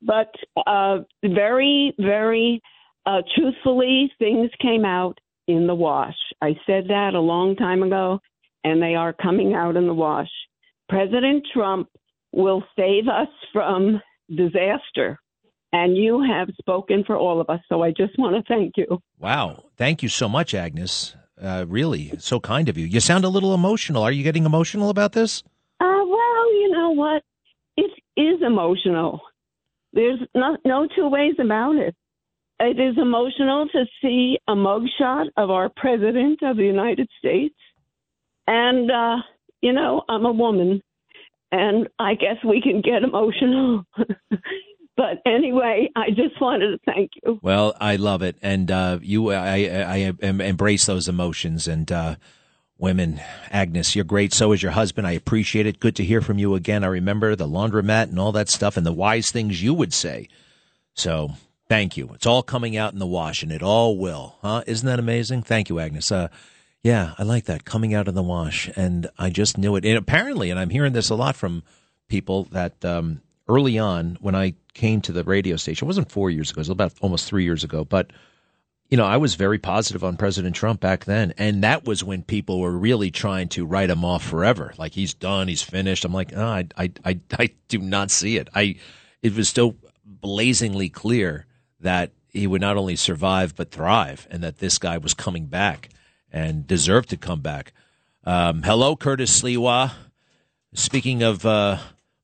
[0.00, 0.32] But
[0.66, 2.62] uh, very, very
[3.04, 6.16] uh, truthfully, things came out in the wash.
[6.40, 8.20] I said that a long time ago,
[8.64, 10.30] and they are coming out in the wash.
[10.88, 11.88] President Trump
[12.32, 14.00] will save us from
[14.34, 15.20] disaster
[15.72, 17.60] and you have spoken for all of us.
[17.68, 19.00] So I just want to thank you.
[19.18, 19.66] Wow.
[19.76, 21.14] Thank you so much, Agnes.
[21.42, 22.86] Uh, really, so kind of you.
[22.86, 24.02] You sound a little emotional.
[24.02, 25.42] Are you getting emotional about this?
[25.80, 27.22] Uh, well, you know what?
[27.76, 29.20] It is emotional.
[29.92, 31.94] There's no, no two ways about it.
[32.60, 37.54] It is emotional to see a mugshot of our president of the United States.
[38.46, 39.16] And, uh,
[39.62, 40.82] you know, I'm a woman,
[41.52, 43.84] and I guess we can get emotional.
[45.00, 47.40] but anyway, I just wanted to thank you.
[47.40, 51.66] Well, I love it, and uh, you, I, I, I embrace those emotions.
[51.66, 52.16] And uh,
[52.76, 53.18] women,
[53.50, 54.34] Agnes, you're great.
[54.34, 55.06] So is your husband.
[55.06, 55.80] I appreciate it.
[55.80, 56.84] Good to hear from you again.
[56.84, 60.28] I remember the laundromat and all that stuff, and the wise things you would say.
[60.92, 61.30] So
[61.66, 62.10] thank you.
[62.12, 64.64] It's all coming out in the wash, and it all will, huh?
[64.66, 65.44] Isn't that amazing?
[65.44, 66.12] Thank you, Agnes.
[66.12, 66.28] Uh,
[66.82, 69.86] yeah, I like that coming out in the wash, and I just knew it.
[69.86, 71.62] And apparently, and I'm hearing this a lot from
[72.08, 76.30] people that um, early on when I came to the radio station, it wasn't four
[76.30, 78.10] years ago, it was about almost three years ago, but
[78.90, 82.24] you know, I was very positive on President Trump back then, and that was when
[82.24, 84.74] people were really trying to write him off forever.
[84.78, 86.04] Like he's done, he's finished.
[86.04, 88.48] I'm like, oh, I, I, I, I do not see it.
[88.52, 88.76] I,
[89.22, 91.46] it was still blazingly clear
[91.78, 95.90] that he would not only survive but thrive, and that this guy was coming back
[96.32, 97.72] and deserved to come back.
[98.24, 99.92] Um, hello, Curtis Sliwa.
[100.74, 101.78] Speaking of uh,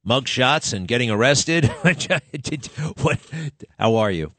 [0.07, 1.65] mugshots and getting arrested,
[3.03, 3.19] what?
[3.79, 4.33] How are you?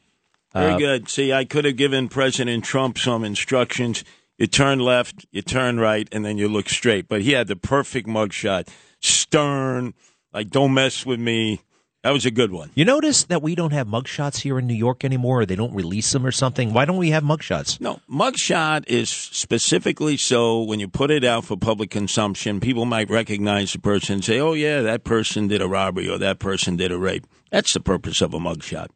[0.54, 1.10] Very Uh, good.
[1.10, 4.04] See, I could have given President Trump some instructions.
[4.38, 7.08] You turn left, you turn right, and then you look straight.
[7.08, 8.68] But he had the perfect mugshot.
[9.02, 9.94] Stern,
[10.34, 11.62] like, don't mess with me.
[12.04, 12.70] That was a good one.
[12.76, 15.74] You notice that we don't have mugshots here in New York anymore, or they don't
[15.74, 16.72] release them or something.
[16.72, 17.82] Why don't we have mugshots?
[17.82, 23.10] No, mugshot is specifically so when you put it out for public consumption, people might
[23.10, 26.78] recognize the person and say, oh, yeah, that person did a robbery or that person
[26.78, 27.26] did a rape.
[27.52, 28.88] That's the purpose of a mugshot.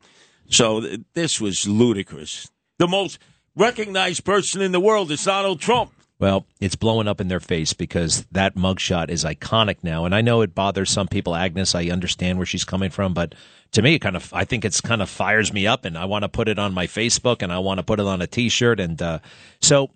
[0.49, 2.49] So th- this was ludicrous.
[2.77, 3.19] The most
[3.55, 5.91] recognized person in the world is Donald Trump.
[6.21, 10.21] Well, it's blowing up in their face because that mugshot is iconic now, and I
[10.21, 11.35] know it bothers some people.
[11.35, 13.33] Agnes, I understand where she's coming from, but
[13.71, 16.05] to me, it kind of, I think it's kind of fires me up, and I
[16.05, 18.27] want to put it on my Facebook, and I want to put it on a
[18.27, 19.17] T-shirt, and uh,
[19.61, 19.89] so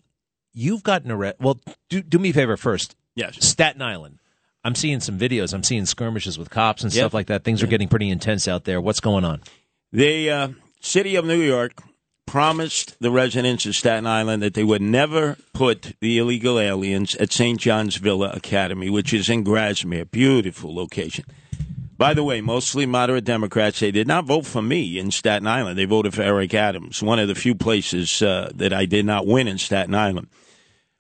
[0.52, 1.44] you've gotten arrested.
[1.44, 1.60] Well,
[1.90, 2.96] do do me a favor first.
[3.14, 3.46] Yes.
[3.46, 4.18] Staten Island.
[4.64, 5.54] I'm seeing some videos.
[5.54, 7.02] I'm seeing skirmishes with cops and Yep.
[7.04, 7.44] stuff like that.
[7.44, 8.82] Things are getting pretty intense out there.
[8.82, 9.44] What's going on?
[9.92, 10.48] The uh,
[10.82, 11.84] city of New York
[12.26, 17.32] promised the residents of Staten Island that they would never put the illegal aliens at
[17.32, 17.60] St.
[17.60, 20.10] John's Villa Academy, which is in Grasmere.
[20.10, 21.26] Beautiful location.
[21.98, 23.80] By the way, mostly moderate Democrats.
[23.80, 25.80] They did not vote for me in Staten Island.
[25.80, 29.26] They voted for Eric Adams, one of the few places uh, that I did not
[29.26, 30.28] win in Staten Island.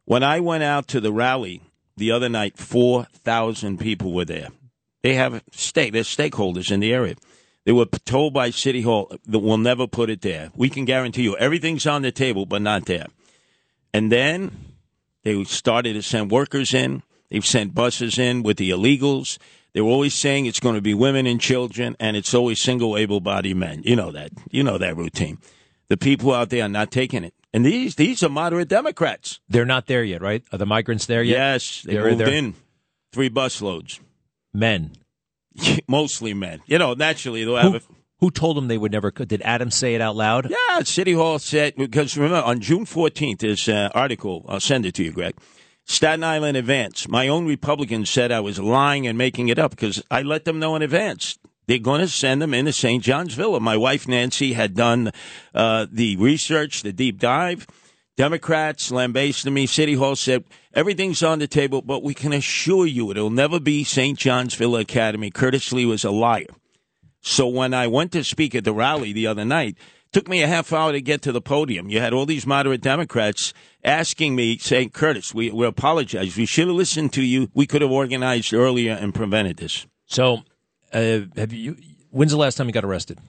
[0.05, 1.61] When I went out to the rally
[1.97, 4.49] the other night, 4,000 people were there.
[5.03, 7.15] They have stake, they're stakeholders in the area.
[7.65, 10.51] They were told by City Hall that we'll never put it there.
[10.55, 13.07] We can guarantee you everything's on the table, but not there.
[13.93, 14.51] And then
[15.23, 17.01] they started to send workers in.
[17.29, 19.39] They've sent buses in with the illegals.
[19.73, 22.95] They were always saying it's going to be women and children, and it's always single
[22.97, 23.81] able-bodied men.
[23.83, 24.31] You know that.
[24.51, 25.39] You know that routine.
[25.89, 27.33] The people out there are not taking it.
[27.53, 29.39] And these these are moderate Democrats.
[29.49, 30.43] They're not there yet, right?
[30.51, 31.37] Are the migrants there yet?
[31.37, 32.53] Yes, they They're- moved they're in
[33.11, 33.99] three busloads.
[34.53, 34.91] Men.
[35.87, 36.61] Mostly men.
[36.65, 37.81] You know, naturally they'll have Who, a
[38.19, 39.11] who told them they would never?
[39.11, 39.27] Could?
[39.27, 40.49] Did Adam say it out loud?
[40.49, 44.93] Yeah, City Hall said because remember on June fourteenth, this uh, article I'll send it
[44.95, 45.35] to you, Greg.
[45.87, 47.07] Staten Island advance.
[47.07, 50.59] My own Republicans said I was lying and making it up because I let them
[50.59, 51.37] know in advance.
[51.67, 53.03] They're going to send them into St.
[53.03, 53.59] John's Villa.
[53.59, 55.11] My wife Nancy had done
[55.53, 57.67] uh, the research, the deep dive.
[58.17, 59.65] Democrats lambasted me.
[59.65, 63.83] City Hall said everything's on the table, but we can assure you it'll never be
[63.83, 64.17] St.
[64.17, 65.29] John's Villa Academy.
[65.31, 66.45] Curtis Sliwa was a liar.
[67.21, 69.77] So when I went to speak at the rally the other night,
[70.13, 71.89] took me a half hour to get to the podium.
[71.89, 76.37] You had all these moderate Democrats asking me, saying, Curtis, we, we apologize.
[76.37, 77.49] We should have listened to you.
[77.53, 79.87] We could have organized earlier and prevented this.
[80.05, 80.43] So,
[80.93, 81.75] uh, have you?
[82.11, 83.19] When's the last time you got arrested?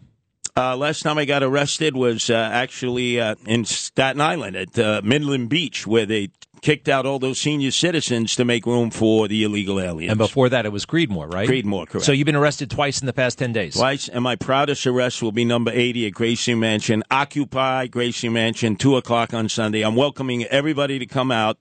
[0.59, 5.03] Uh, last time I got arrested was uh, actually uh, in Staten Island at uh,
[5.05, 6.31] Midland Beach, where they
[6.63, 10.13] kicked out all those senior citizens to make room for the illegal aliens.
[10.13, 11.47] And before that, it was Creedmoor, right?
[11.47, 12.07] Creedmoor, correct.
[12.07, 13.75] So you've been arrested twice in the past 10 days.
[13.77, 17.03] Twice, and my proudest arrest will be number 80 at Gracie Mansion.
[17.11, 19.83] Occupy Gracie Mansion, 2 o'clock on Sunday.
[19.83, 21.59] I'm welcoming everybody to come out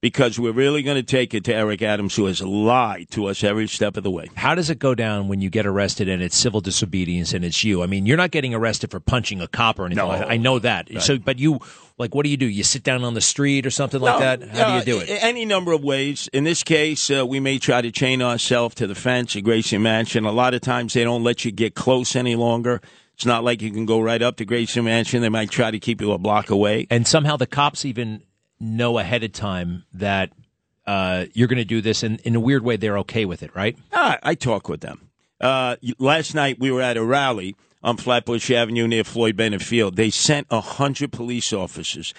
[0.00, 3.44] because we're really going to take it to Eric Adams, who has lied to us
[3.44, 4.28] every step of the way.
[4.34, 7.62] How does it go down when you get arrested and it's civil disobedience and it's
[7.62, 7.82] you?
[7.82, 10.08] I mean, you're not getting arrested for punching a cop or anything No.
[10.08, 10.26] like.
[10.26, 10.88] I know that.
[10.90, 11.02] Right.
[11.02, 11.60] So, but you,
[11.98, 12.46] like, what do you do?
[12.46, 14.42] You sit down on the street or something like that?
[14.48, 15.10] How do you uh, do it?
[15.22, 16.28] Any number of ways.
[16.32, 19.76] In this case, uh, we may try to chain ourselves to the fence at Gracie
[19.76, 20.24] Mansion.
[20.24, 22.80] A lot of times they don't let you get close any longer.
[23.14, 25.20] It's not like you can go right up to Gracie Mansion.
[25.20, 26.86] They might try to keep you a block away.
[26.88, 28.22] And somehow the cops even
[28.60, 30.30] know ahead of time that
[30.86, 33.54] uh, you're going to do this, and in a weird way, they're okay with it,
[33.54, 33.76] right?
[33.92, 35.08] Ah, I talk with them.
[35.40, 39.96] Uh, last night we were at a rally on Flatbush Avenue near Floyd Bennett Field.
[39.96, 42.12] They sent hundred police officers.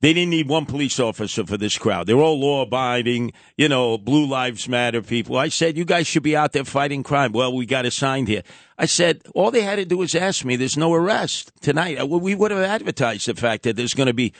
[0.00, 2.06] They didn't need one police officer for this crowd.
[2.06, 5.36] They're all law abiding, you know, Blue Lives Matter people.
[5.36, 7.32] I said, you guys should be out there fighting crime.
[7.32, 8.42] Well, we got assigned here.
[8.78, 10.54] I said, all they had to do was ask me.
[10.54, 11.98] There's no arrest tonight.
[12.00, 14.32] Uh, We would have advertised the fact that there's going to be,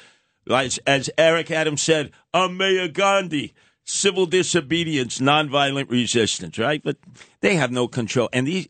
[0.48, 3.54] as, as Eric Adams said, a Mahatma Gandhi
[3.88, 6.82] civil disobedience, nonviolent resistance, right?
[6.82, 6.98] But
[7.40, 8.28] they have no control.
[8.32, 8.68] And these,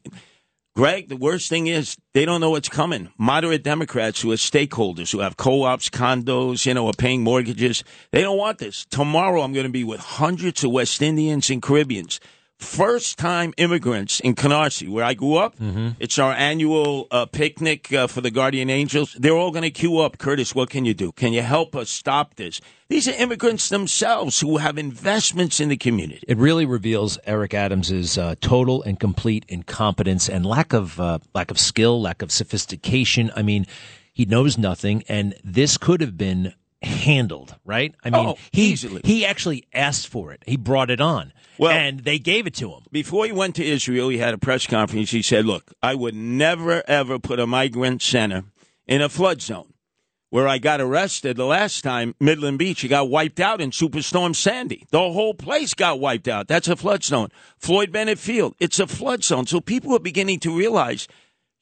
[0.77, 3.13] Greg, the worst thing is they don't know what's coming.
[3.19, 8.23] Moderate Democrats who are stakeholders, who have co-ops, condos, you know, are paying mortgages, they
[8.23, 8.85] don't want this.
[8.87, 12.21] Tomorrow I'm going to be with hundreds of West Indians and Caribbeans.
[12.59, 15.55] First time immigrants in Canarsie, where I grew up.
[16.01, 19.15] It's our annual uh, picnic uh, for the Guardian Angels.
[19.19, 20.19] They're all going to queue up.
[20.19, 21.13] Curtis, what can you do?
[21.13, 22.61] Can you help us stop this?
[22.89, 26.25] These are immigrants themselves who have investments in the community.
[26.27, 31.53] It really reveals Eric Adams's uh, total and complete incompetence and lack of uh, lack
[31.53, 33.31] of skill, lack of sophistication.
[33.37, 33.67] I mean,
[34.13, 37.95] he knows nothing, and this could have been handled, right?
[38.05, 39.01] I mean, Oh, he easily.
[39.05, 40.43] he actually asked for it.
[40.47, 42.83] He brought it on, Well- and they gave it to him.
[42.93, 45.11] Before he went to Israel, he had a press conference.
[45.11, 48.45] He said, Look, I would never, ever put a migrant center
[48.87, 49.73] in a flood zone.
[50.31, 54.37] Where I got arrested the last time, Midland Beach, it got wiped out in Superstorm
[54.37, 54.85] Sandy.
[54.91, 56.49] The whole place got wiped out.
[56.49, 57.29] That's a flood zone.
[57.57, 59.47] Floyd Bennett Field, it's a flood zone.
[59.47, 61.09] So people are beginning to realize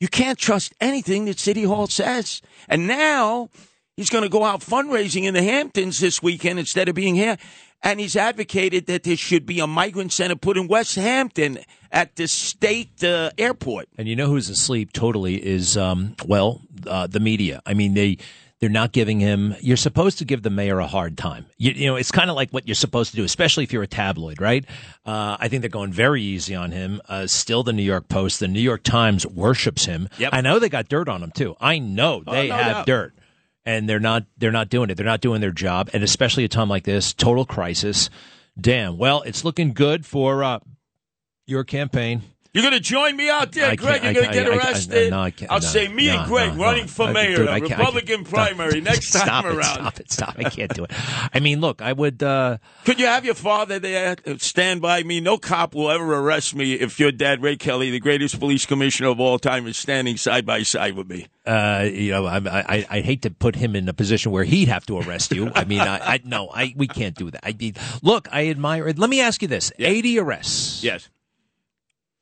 [0.01, 2.43] you can't trust anything that City Hall says.
[2.69, 3.51] And now
[3.97, 7.37] he's going to go out fundraising in the Hamptons this weekend instead of being here.
[7.83, 11.59] And he's advocated that there should be a migrant center put in West Hampton
[11.93, 13.89] at the state uh, airport.
[13.99, 17.61] And you know who's asleep totally is um, well uh, the media.
[17.67, 18.19] I mean they
[18.59, 19.55] they're not giving him.
[19.61, 21.45] You're supposed to give the mayor a hard time.
[21.59, 23.83] You, you know it's kind of like what you're supposed to do, especially if you're
[23.83, 24.65] a tabloid, right?
[25.05, 27.03] Uh, I think they're going very easy on him.
[27.09, 30.09] Uh, still, the New York Post, the New York Times worships him.
[30.19, 30.31] Yep.
[30.33, 31.55] I know they got dirt on him too.
[31.61, 32.87] I know Oh, they no have doubt.
[32.87, 33.15] dirt.
[33.67, 34.95] And they're not they're not doing it.
[34.95, 35.91] They're not doing their job.
[35.93, 38.09] And especially a time like this, total crisis.
[38.59, 38.97] Damn.
[38.97, 40.61] Well, it's looking good for uh,
[41.47, 42.23] your campaign.
[42.57, 44.03] You're going to join me out there, I Greg.
[44.03, 45.11] You're going to get can't- I- I- arrested.
[45.11, 47.51] no, I can't- will no, say me no, and Greg running for mayor, dude, the
[47.51, 49.59] can't- can't- Republican primary next time stop around.
[49.59, 50.13] It, stop it!
[50.13, 50.35] Stop!
[50.39, 50.91] I can't do it.
[51.35, 52.23] I mean, look, I would.
[52.23, 55.21] Uh, Could you have your father there uh, stand by me?
[55.21, 59.09] No cop will ever arrest me if your dad, Ray Kelly, the greatest police commissioner
[59.11, 61.27] of all time, is standing side by side with me.
[61.47, 64.69] uh, you know, I, I, I hate to put him in a position where he'd
[64.69, 65.53] have to arrest you.
[65.55, 67.41] I mean, I, I no, I we can't do that.
[67.47, 67.55] I
[68.03, 68.99] look, I admire it.
[68.99, 70.83] Let me ask you this: eighty arrests.
[70.83, 71.11] Yes.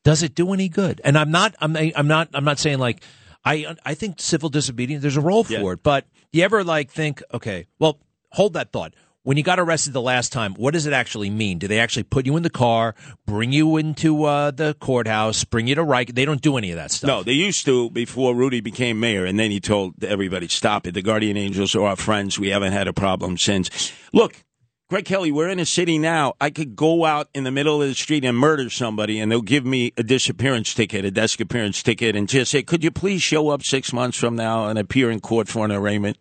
[0.04, 1.00] Does it do any good?
[1.04, 1.54] And I'm not.
[1.60, 1.76] I'm.
[1.76, 2.28] I'm not.
[2.34, 3.02] I'm not saying like.
[3.44, 3.74] I.
[3.84, 5.02] I think civil disobedience.
[5.02, 5.72] There's a role for Yeah.
[5.72, 5.82] it.
[5.82, 7.22] But you ever like think?
[7.32, 7.66] Okay.
[7.78, 7.98] Well,
[8.30, 8.94] hold that thought.
[9.22, 11.56] When you got arrested the last time, what does it actually mean?
[11.58, 15.66] Do they actually put you in the car, bring you into uh, the courthouse, bring
[15.66, 16.14] you to Rike?
[16.14, 17.08] They don't do any of that stuff.
[17.08, 20.92] No, they used to before Rudy became mayor, and then he told everybody, "Stop it."
[20.92, 22.38] The Guardian Angels are our friends.
[22.38, 23.70] We haven't had a problem since.
[24.12, 24.44] Look,
[24.90, 26.34] Greg Kelly, we're in a city now.
[26.42, 29.40] I could go out in the middle of the street and murder somebody, and they'll
[29.40, 33.22] give me a disappearance ticket, a desk appearance ticket, and just say, "Could you please
[33.22, 36.18] show up six months from now and appear in court for an arraignment?"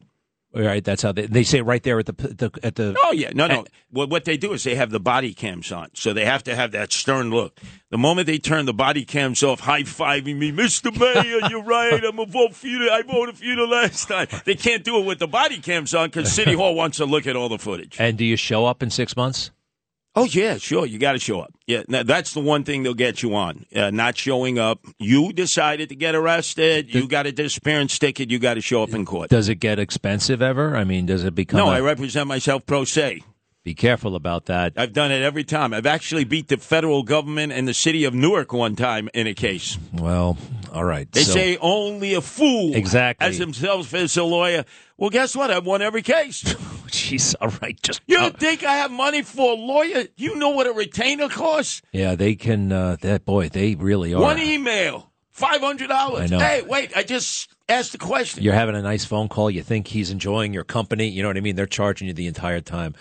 [0.55, 2.95] All right, that's how they, they say it right there at the, the at the.
[3.03, 3.65] Oh yeah, no, no.
[3.91, 6.55] Well, what they do is they have the body cams on, so they have to
[6.55, 7.59] have that stern look.
[7.89, 12.03] The moment they turn the body cams off, high fiving me, Mister Mayor, you're right.
[12.03, 12.87] I'm a vote for you.
[12.91, 14.27] I voted for you the last time.
[14.45, 17.25] They can't do it with the body cams on because City Hall wants to look
[17.25, 17.95] at all the footage.
[17.99, 19.49] And do you show up in six months?
[20.15, 20.85] Oh yeah, sure.
[20.85, 21.53] You got to show up.
[21.65, 23.65] Yeah, now, that's the one thing they'll get you on.
[23.75, 24.79] Uh, not showing up.
[24.99, 26.93] You decided to get arrested.
[26.93, 28.29] You got a disappearance ticket.
[28.29, 29.29] You got to show up in court.
[29.31, 30.75] Does it get expensive ever?
[30.77, 31.57] I mean, does it become?
[31.57, 33.23] No, a- I represent myself pro se.
[33.63, 34.73] be careful about that.
[34.77, 35.73] I've done it every time.
[35.73, 39.33] I've actually beat the federal government and the city of Newark one time in a
[39.33, 39.79] case.
[39.93, 40.37] Well,
[40.71, 41.11] all right.
[41.11, 43.25] They so- say only a fool Exactly.
[43.25, 44.65] has himself as a lawyer.
[44.97, 45.49] Well, guess what?
[45.49, 46.53] I've won every case.
[46.87, 47.35] jeez.
[47.41, 50.05] All right, just You uh, think I have money for a lawyer?
[50.15, 51.81] You know what a retainer costs?
[51.91, 52.15] yeah.
[52.15, 52.71] They can.
[52.71, 54.21] Uh, that boy, they really are.
[54.21, 56.29] One email, five hundred dollars.
[56.29, 56.95] Hey, wait!
[56.95, 58.43] I just asked the question.
[58.43, 59.49] You're having a nice phone call.
[59.49, 61.07] You think he's enjoying your company.
[61.07, 61.55] You know what I mean?
[61.55, 62.95] They're charging you the entire time.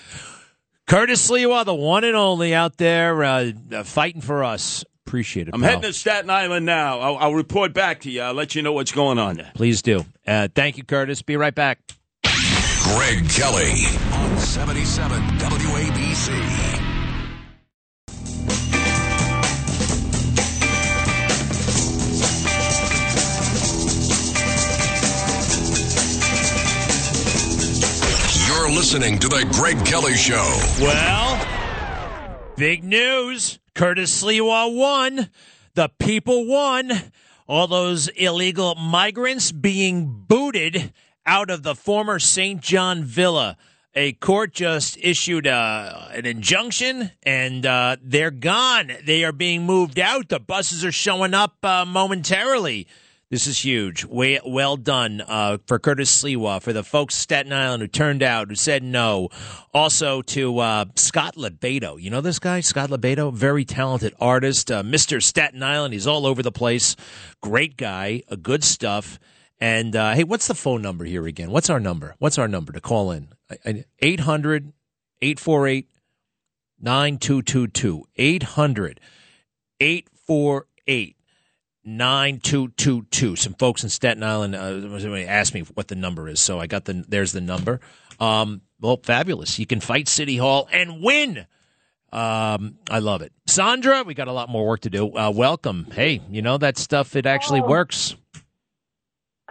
[0.87, 4.85] Curtis Sliwa, the one and only out there uh, uh, fighting for us.
[5.07, 5.55] Appreciate it.
[5.55, 5.71] I'm pal.
[5.71, 6.99] heading to Staten Island now.
[7.01, 8.21] I'll, I'll report back to you.
[8.23, 9.53] I'll let you know what's going on there.
[9.55, 10.05] Please do.
[10.27, 11.23] Uh, thank you, Curtis.
[11.23, 11.79] Be right back.
[12.83, 16.33] Greg Kelly on 77 WABC.
[28.49, 30.43] You're listening to the Greg Kelly Show.
[30.81, 31.47] Well,
[32.57, 33.61] big news.
[33.77, 35.31] Curtis Sliwa won.
[35.75, 36.91] The people won.
[37.47, 40.93] All those illegal migrants being booted
[41.27, 42.61] out of the former St.
[42.61, 43.57] John Villa.
[43.95, 48.91] A court just issued uh, an injunction, and uh, they're gone.
[49.05, 50.31] They are being moved out.
[50.31, 52.87] The buses are showing up uh, momentarily.
[53.33, 54.05] This is huge.
[54.05, 58.49] Way, well done uh, for Curtis Sliwa, for the folks Staten Island who turned out,
[58.49, 59.31] who said no.
[59.73, 61.99] Also to uh, Scott LoBaido.
[61.99, 63.33] You know this guy, Scott LoBaido?
[63.33, 64.71] Very talented artist.
[64.71, 65.23] Uh, Mr.
[65.23, 65.95] Staten Island.
[65.95, 66.95] He's all over the place.
[67.41, 68.23] Great guy.
[68.31, 69.19] Uh, good stuff.
[69.63, 71.53] And uh, hey, what's the phone number here again?
[71.53, 72.17] What's our number?
[72.19, 73.29] What's our number to call in?
[74.01, 74.73] 800
[75.21, 75.89] 848
[76.81, 78.05] 9222.
[78.17, 79.01] 800
[79.79, 81.17] 848
[81.85, 83.37] 9222.
[83.37, 86.87] Some folks in Staten Island uh, asked me what the number is, so I got
[86.87, 87.79] the there's the number.
[88.19, 89.61] Um, well, fabulous.
[89.61, 91.47] You can fight City Hall and win.
[92.13, 93.33] Um, I love it.
[93.47, 95.17] Sandra, we got a lot more work to do.
[95.17, 95.87] Uh, welcome.
[95.93, 97.69] Hey, you know that stuff, it actually Oh.
[97.69, 98.17] works.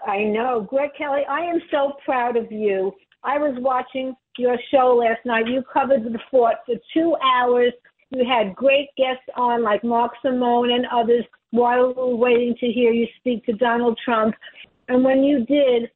[0.07, 0.65] I know.
[0.69, 2.93] Greg Kelly, I am so proud of you.
[3.23, 5.47] I was watching your show last night.
[5.47, 7.73] You covered the fort for two hours.
[8.09, 12.67] You had great guests on like Mark Simone and others while we were waiting to
[12.67, 14.35] hear you speak to Donald Trump.
[14.87, 15.89] And when you did,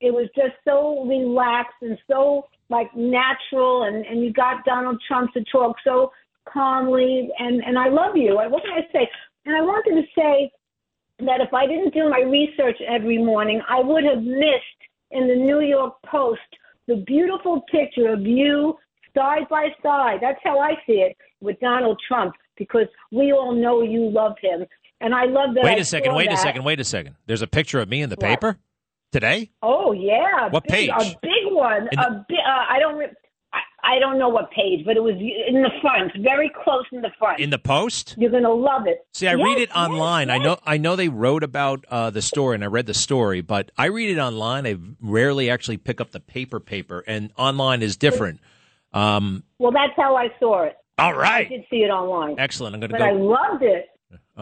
[0.00, 5.32] it was just so relaxed and so like natural and, and you got Donald Trump
[5.34, 6.10] to talk so
[6.52, 8.34] calmly and, and I love you.
[8.34, 9.08] What can I say?
[9.46, 10.50] And I wanted to say
[11.20, 15.34] that if I didn't do my research every morning, I would have missed in the
[15.36, 16.40] New York Post
[16.88, 18.76] the beautiful picture of you
[19.14, 20.18] side by side.
[20.20, 24.66] That's how I see it with Donald Trump because we all know you love him.
[25.00, 25.64] And I love that.
[25.64, 27.16] Wait I a second, saw wait a second, wait a second.
[27.26, 28.26] There's a picture of me in the What?
[28.28, 28.58] paper
[29.10, 29.50] today?
[29.62, 30.48] Oh yeah.
[30.48, 30.90] What big, page?
[30.90, 31.88] A big one.
[31.92, 32.96] In a bi- uh, I don't.
[32.96, 33.10] Re-
[33.82, 37.10] I, don't know what page, but it was in the front, very close in the
[37.18, 37.40] front.
[37.40, 38.14] In the Post?
[38.18, 39.06] You're gonna love it.
[39.12, 40.30] See, I Yes, read it yes, online.
[40.30, 43.40] I know I know they wrote about uh, the story, and I read the story,
[43.40, 44.66] but I read it online.
[44.66, 48.40] I rarely actually pick up the paper paper, and online is different.
[48.92, 50.76] Um, Well, that's how I saw it.
[50.98, 52.36] all right, I did see it online.
[52.38, 52.74] excellent.
[52.74, 53.86] I'm going to But I loved it.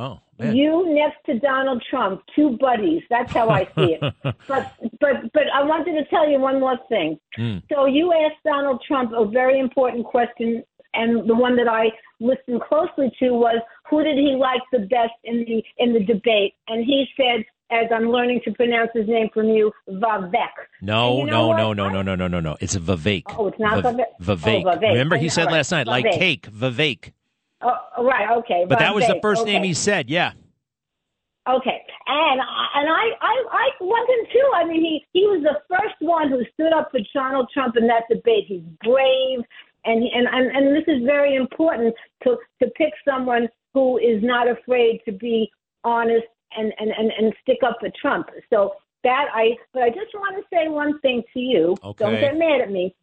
[0.01, 3.03] Oh man, You next to Donald Trump, two buddies.
[3.11, 4.15] That's how I see it.
[4.49, 7.21] but but but I wanted to tell you one more thing.
[7.39, 7.63] Mm.
[7.71, 12.63] So you asked Donald Trump a very important question, and the one that I listened
[12.63, 16.55] closely to was who did he like the best in the in the debate?
[16.69, 20.49] And he said, as I'm learning to pronounce his name from you, Vivek.
[20.81, 22.57] no, you know no, no, no, no, no, no, no, no.
[22.59, 23.25] It's a Vivek.
[23.37, 24.05] Oh, it's not Vivek.
[24.19, 24.65] Vivek.
[24.65, 24.93] Oh, Vivek.
[24.93, 27.13] Remember, he said last night, like cake, Vivek.
[27.63, 28.65] Oh, right, okay.
[28.69, 29.53] But that was the first okay.
[29.53, 30.09] name he said.
[30.09, 30.33] Yeah.
[31.49, 34.51] Okay, and and I I I him too.
[34.55, 37.87] I mean, he he was the first one who stood up for Donald Trump in
[37.87, 38.45] that debate.
[38.47, 39.41] He's brave,
[39.85, 41.95] and and and, and this is very important
[42.25, 45.51] to to pick someone who is not afraid to be
[45.83, 48.29] honest and and and, and stick up for Trump.
[48.51, 51.75] So that I but I just want to say one thing to you.
[51.83, 52.05] Okay.
[52.05, 52.95] Don't get mad at me.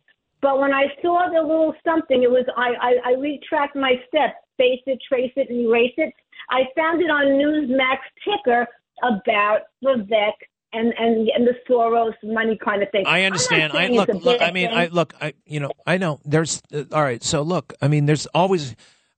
[0.42, 4.36] But when I saw the little something, it was I, I, I retract my steps,
[4.58, 6.14] face it, trace it, and erase it.
[6.50, 8.68] I found it on Newsmax ticker
[9.04, 10.34] about Vivek
[10.74, 13.06] and, and and the Soros money kind of thing.
[13.08, 13.74] I understand.
[13.74, 14.42] I look, look.
[14.42, 14.78] I mean, thing.
[14.78, 15.14] I look.
[15.20, 16.20] I you know, I know.
[16.24, 17.24] There's uh, all right.
[17.24, 17.74] So look.
[17.82, 18.76] I mean, there's always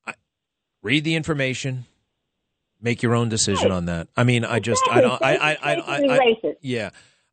[0.07, 0.13] I,
[0.81, 1.85] read the information,
[2.81, 3.75] make your own decision Right.
[3.77, 4.07] on that.
[4.15, 5.21] I mean, I just I don't.
[5.21, 6.59] I I I, I, I, erase it.
[6.61, 6.91] yeah.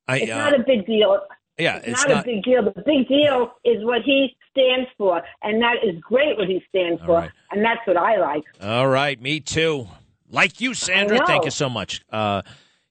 [0.08, 1.20] I It's uh, not a big deal.
[1.58, 1.76] Yeah.
[1.76, 2.24] It's, It's not, not.
[2.24, 2.62] a big deal.
[2.62, 7.00] The big deal is what he stands for, and that is great what he stands
[7.02, 7.30] All for, right.
[7.50, 8.44] and that's what I like.
[8.62, 9.88] All right, me too.
[10.30, 11.24] Like you, Sandra.
[11.26, 12.02] Thank you so much.
[12.10, 12.42] Uh,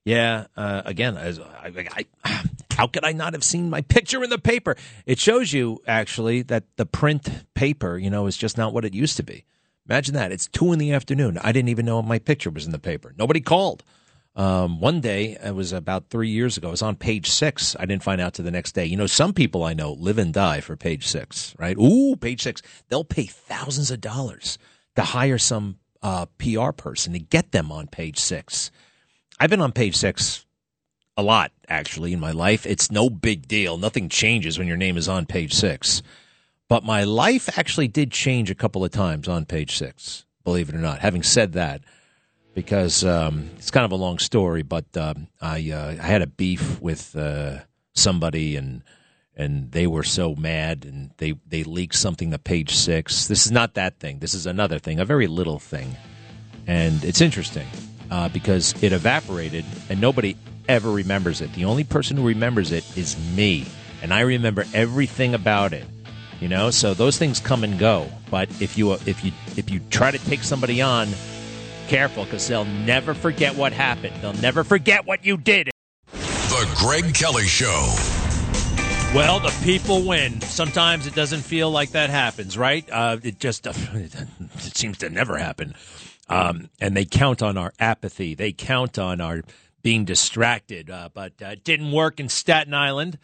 [0.04, 0.46] yeah.
[0.56, 4.38] Uh, again, as I, I, how could I not have seen my picture in the
[4.38, 4.76] paper?
[5.04, 8.94] It shows you actually that the print paper, you know, is just not what it
[8.94, 9.44] used to be.
[9.88, 10.32] Imagine that.
[10.32, 11.38] It's two in the afternoon.
[11.42, 13.14] I didn't even know my picture was in the paper.
[13.18, 13.82] Nobody called.
[14.36, 17.74] Um, one day, it was about three years ago, it was on page six.
[17.80, 18.84] I didn't find out to the next day.
[18.84, 21.76] You know, some people I know live and die for page six, right?
[21.78, 22.60] Ooh, page six.
[22.88, 24.58] They'll pay thousands of dollars
[24.94, 28.70] to hire some uh, PR person to get them on page six.
[29.40, 30.44] I've been on page six
[31.16, 32.66] a lot, actually, in my life.
[32.66, 33.78] It's no big deal.
[33.78, 36.02] Nothing changes when your name is on page six.
[36.68, 40.74] But my life actually did change a couple of times on page six, believe it
[40.74, 40.98] or not.
[40.98, 41.80] Having said that,
[42.56, 46.26] because um, it's kind of a long story, but um, I uh, I had a
[46.26, 47.58] beef with uh,
[47.92, 48.82] somebody and
[49.36, 53.28] and they were so mad and they they leaked something to page six.
[53.28, 54.20] This is not that thing.
[54.20, 55.96] This is another thing, a very little thing,
[56.66, 57.66] and it's interesting
[58.10, 60.34] uh, because it evaporated and nobody
[60.66, 61.52] ever remembers it.
[61.52, 63.66] The only person who remembers it is me,
[64.00, 65.84] and I remember everything about it.
[66.40, 68.10] You know, so those things come and go.
[68.30, 71.08] But if you if you if you try to take somebody on
[71.88, 74.16] Careful, because they'll never forget what happened.
[74.20, 75.70] They'll never forget what you did.
[76.12, 77.94] The Greg Kelly Show.
[79.14, 80.40] Well, the people win.
[80.42, 82.86] Sometimes it doesn't feel like that happens, right?
[82.90, 84.16] Uh, it just it
[84.58, 85.74] seems to never happen.
[86.28, 88.34] Um, and they count on our apathy.
[88.34, 89.42] They count on our
[89.82, 90.90] being distracted.
[90.90, 93.18] Uh, but uh, it didn't work in Staten Island.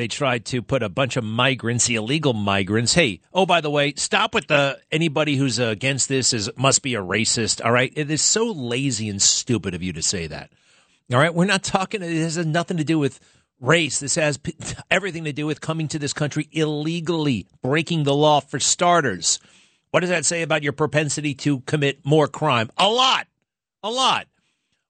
[0.00, 2.94] They tried to put a bunch of migrants, illegal migrants.
[2.94, 6.94] Hey, oh by the way, stop with the anybody who's against this is must be
[6.94, 7.62] a racist.
[7.62, 10.52] All right, it is so lazy and stupid of you to say that.
[11.12, 12.00] All right, we're not talking.
[12.00, 13.20] It has nothing to do with
[13.60, 14.00] race.
[14.00, 14.40] This has
[14.90, 19.38] everything to do with coming to this country illegally, breaking the law for starters.
[19.90, 22.70] What does that say about your propensity to commit more crime?
[22.78, 23.26] A lot,
[23.82, 24.28] a lot.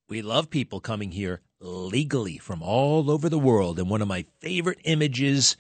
[0.09, 3.79] We love people coming here legally from all over the world.
[3.79, 5.57] And one of my favorite images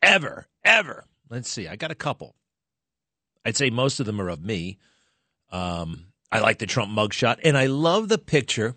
[0.00, 1.04] ever, ever.
[1.28, 2.36] Let's see, I got a couple.
[3.44, 4.78] I'd say most of them are of me.
[5.50, 8.76] Um, I like the Trump mugshot, and I love the picture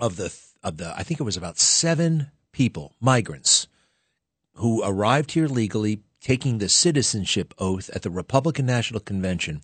[0.00, 0.92] of the of the.
[0.96, 3.68] I think it was about seven people, migrants,
[4.54, 9.62] who arrived here legally, taking the citizenship oath at the Republican National Convention,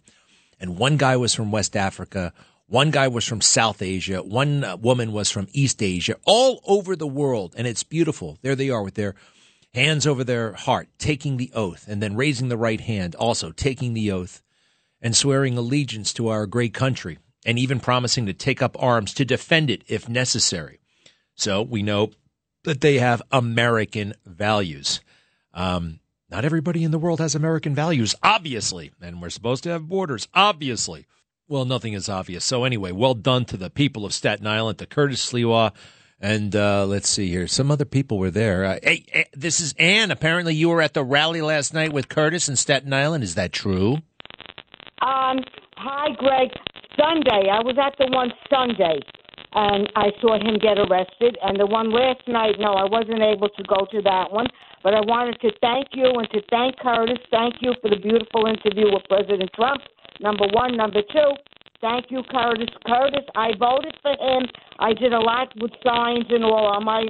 [0.60, 2.32] and one guy was from West Africa,
[2.66, 4.22] one guy was from South Asia.
[4.22, 7.54] One uh, woman was from East Asia, all over the world.
[7.56, 8.38] And it's beautiful.
[8.42, 9.14] There they are with their
[9.74, 13.92] hands over their heart, taking the oath, and then raising the right hand, also taking
[13.92, 14.42] the oath
[15.02, 19.24] and swearing allegiance to our great country, and even promising to take up arms to
[19.24, 20.78] defend it if necessary.
[21.34, 22.12] So we know
[22.62, 25.00] that they have American values.
[25.52, 26.00] Um,
[26.30, 30.26] not everybody in the world has American values, obviously, and we're supposed to have borders,
[30.32, 31.06] obviously.
[31.46, 32.44] Well, nothing is obvious.
[32.44, 35.72] So anyway, well done to the people of Staten Island, to Curtis Sliwa,
[36.18, 37.46] and uh, let's see here.
[37.46, 38.64] Some other people were there.
[38.64, 40.10] Uh, hey, hey, this is Ann.
[40.10, 43.24] Apparently, you were at the rally last night with Curtis in Staten Island.
[43.24, 43.98] Is that true?
[45.02, 45.44] Um.
[45.76, 46.48] Hi, Greg.
[46.96, 47.50] Sunday.
[47.52, 49.00] I was at the one Sunday,
[49.52, 51.36] and I saw him get arrested.
[51.42, 54.46] And the one last night, no, I wasn't able to go to that one.
[54.82, 57.18] But I wanted to thank you and to thank Curtis.
[57.30, 59.82] Thank you for the beautiful interview with President Trump
[60.20, 60.76] Number one.
[60.76, 61.30] Number two,
[61.80, 62.68] thank you, Curtis.
[62.86, 64.46] Curtis, I voted for him.
[64.78, 67.06] I did a lot with signs and all on my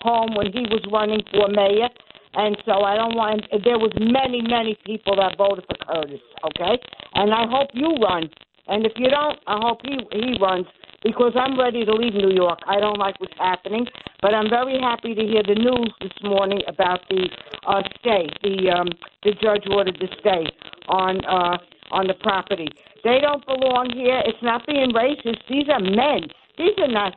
[0.00, 1.88] home when he was running for mayor.
[2.34, 3.44] And so I don't want.
[3.64, 6.20] There was many, many people that voted for Curtis.
[6.44, 6.80] Okay,
[7.14, 8.30] and I hope you run.
[8.68, 10.66] And if you don't, I hope he he runs
[11.02, 12.60] because I'm ready to leave New York.
[12.66, 13.86] I don't like what's happening,
[14.20, 17.28] but I'm very happy to hear the news this morning about the
[17.66, 18.28] uh, stay.
[18.42, 18.88] The um,
[19.24, 20.46] the judge ordered the stay
[20.88, 21.58] on uh,
[21.92, 22.68] on the property.
[23.04, 24.22] They don't belong here.
[24.24, 25.44] It's not being racist.
[25.48, 26.28] These are men.
[26.58, 27.14] These are not.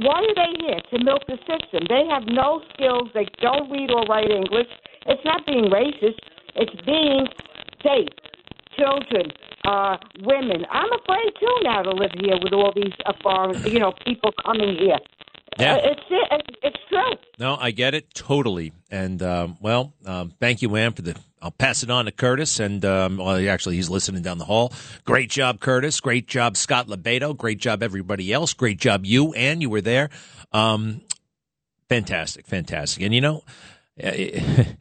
[0.00, 0.80] Why are they here?
[0.92, 1.84] To milk the system.
[1.88, 3.10] They have no skills.
[3.14, 4.68] They don't read or write English.
[5.06, 6.18] It's not being racist.
[6.56, 7.26] It's being
[7.84, 8.08] safe.
[8.76, 9.30] Children,
[9.66, 10.64] uh, women.
[10.70, 14.32] I'm afraid too now to live here with all these uh, foreign, you know, people
[14.44, 14.98] coming here.
[15.58, 15.74] Yeah.
[15.74, 16.56] Uh, it's it.
[16.62, 17.12] It's true.
[17.38, 18.72] No, I get it totally.
[18.90, 21.16] And um, well, um, thank you, Ann, for the.
[21.42, 24.72] I'll pass it on to Curtis, and um, well, actually, he's listening down the hall.
[25.04, 26.00] Great job, Curtis.
[26.00, 27.36] Great job, Scott LoBaido.
[27.36, 28.54] Great job, everybody else.
[28.54, 30.08] Great job, you, and you were there.
[30.52, 31.02] Um,
[31.90, 33.02] fantastic, fantastic.
[33.02, 33.44] And you know,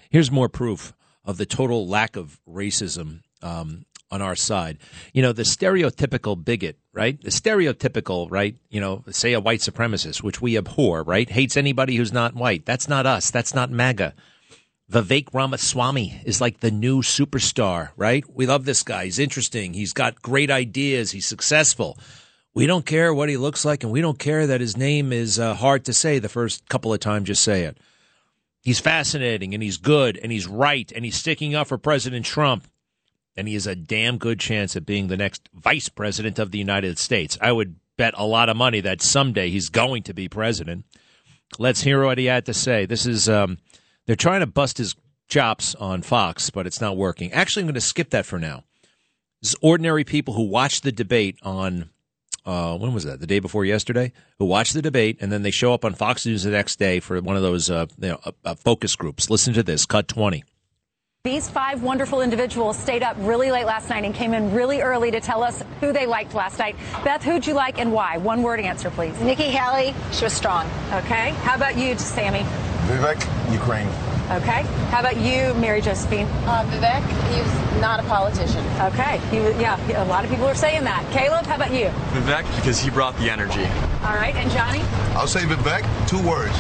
[0.09, 0.93] here's more proof
[1.25, 4.77] of the total lack of racism um, on our side.
[5.11, 7.19] You know, the stereotypical bigot, right?
[7.19, 8.55] The stereotypical, right?
[8.69, 11.27] You know, say a white supremacist, which we abhor, right?
[11.27, 12.65] Hates anybody who's not white.
[12.65, 13.31] That's not us.
[13.31, 14.13] That's not MAGA.
[14.91, 18.23] Vivek Ramaswamy is like the new superstar, right?
[18.31, 19.05] We love this guy.
[19.05, 19.73] He's interesting.
[19.73, 21.09] He's got great ideas.
[21.09, 21.97] He's successful.
[22.53, 25.39] We don't care what he looks like, and we don't care that his name is
[25.39, 27.79] uh, hard to say the first couple of times you say it.
[28.61, 32.67] He's fascinating, and he's good, and he's right, and he's sticking up for President Trump
[33.35, 36.57] and he has a damn good chance at being the next vice president of the
[36.57, 37.37] United States.
[37.41, 40.85] I would bet a lot of money that someday he's going to be president.
[41.59, 42.85] Let's hear what he had to say.
[42.85, 43.59] This is um,
[44.05, 44.95] they're trying to bust his
[45.27, 47.31] chops on Fox, but it's not working.
[47.31, 48.63] Actually, I'm going to skip that for now.
[49.41, 51.89] This is ordinary people who watched the debate on
[52.45, 53.19] uh, when was that?
[53.19, 56.25] The day before yesterday, who watch the debate and then they show up on Fox
[56.25, 59.29] News the next day for one of those uh, you know, uh, uh, focus groups.
[59.29, 60.43] Listen to this, cut 20.
[61.25, 65.09] These five wonderful individuals stayed up really late last night and came in really early
[65.11, 66.75] to tell us who they liked last night.
[67.05, 68.17] Beth, who'd you like and why?
[68.17, 69.17] One word answer, please.
[69.21, 70.65] Nikki Haley, she was strong.
[70.91, 71.29] Okay.
[71.43, 72.41] How about you, Sammy?
[72.89, 73.87] Vivek, Ukraine.
[74.31, 74.63] Okay.
[74.91, 76.27] How about you, Mary Josephine?
[76.43, 77.01] Uh, Vivek,
[77.33, 78.65] he was not a politician.
[78.81, 79.19] Okay.
[79.31, 81.09] He was, yeah, a lot of people are saying that.
[81.13, 81.85] Caleb, how about you?
[82.11, 83.63] Vivek, because he brought the energy.
[84.03, 84.35] All right.
[84.35, 84.81] And Johnny?
[85.15, 86.57] I'll say Vivek, two words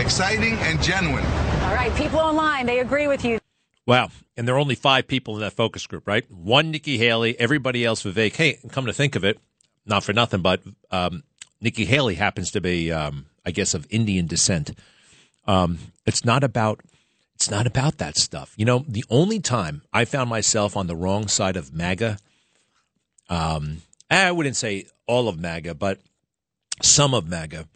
[0.00, 1.24] exciting and genuine.
[1.62, 1.94] All right.
[1.94, 3.38] People online, they agree with you.
[3.86, 4.10] Wow.
[4.36, 6.28] And there are only five people in that focus group, right?
[6.30, 8.34] One Nikki Haley, everybody else Vivek.
[8.34, 9.38] Hey, come to think of it,
[9.86, 11.22] not for nothing, but um,
[11.60, 14.72] Nikki Haley happens to be, um, I guess, of Indian descent.
[15.46, 16.80] Um, it's not about
[17.34, 18.54] it's not about that stuff.
[18.56, 22.18] You know, the only time I found myself on the wrong side of MAGA,
[23.28, 25.98] um, I wouldn't say all of MAGA, but
[26.80, 27.66] some of MAGA,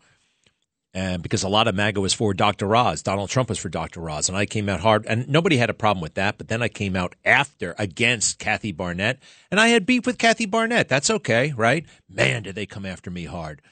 [0.98, 2.74] and because a lot of MAGA was for Dr.
[2.74, 4.10] Oz, Donald Trump was for Dr.
[4.10, 6.38] Oz, and I came out hard, and nobody had a problem with that.
[6.38, 10.44] But then I came out after against Kathy Barnette, and I had beef with Kathy
[10.44, 10.88] Barnette.
[10.88, 11.86] That's okay, right?
[12.08, 13.62] Man, did they come after me hard.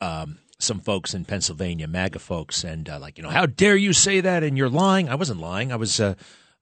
[0.00, 3.92] Um, some folks in Pennsylvania, MAGA folks, and uh, like, you know, how dare you
[3.92, 4.42] say that?
[4.42, 5.08] And you're lying.
[5.08, 5.70] I wasn't lying.
[5.70, 6.14] I was, uh,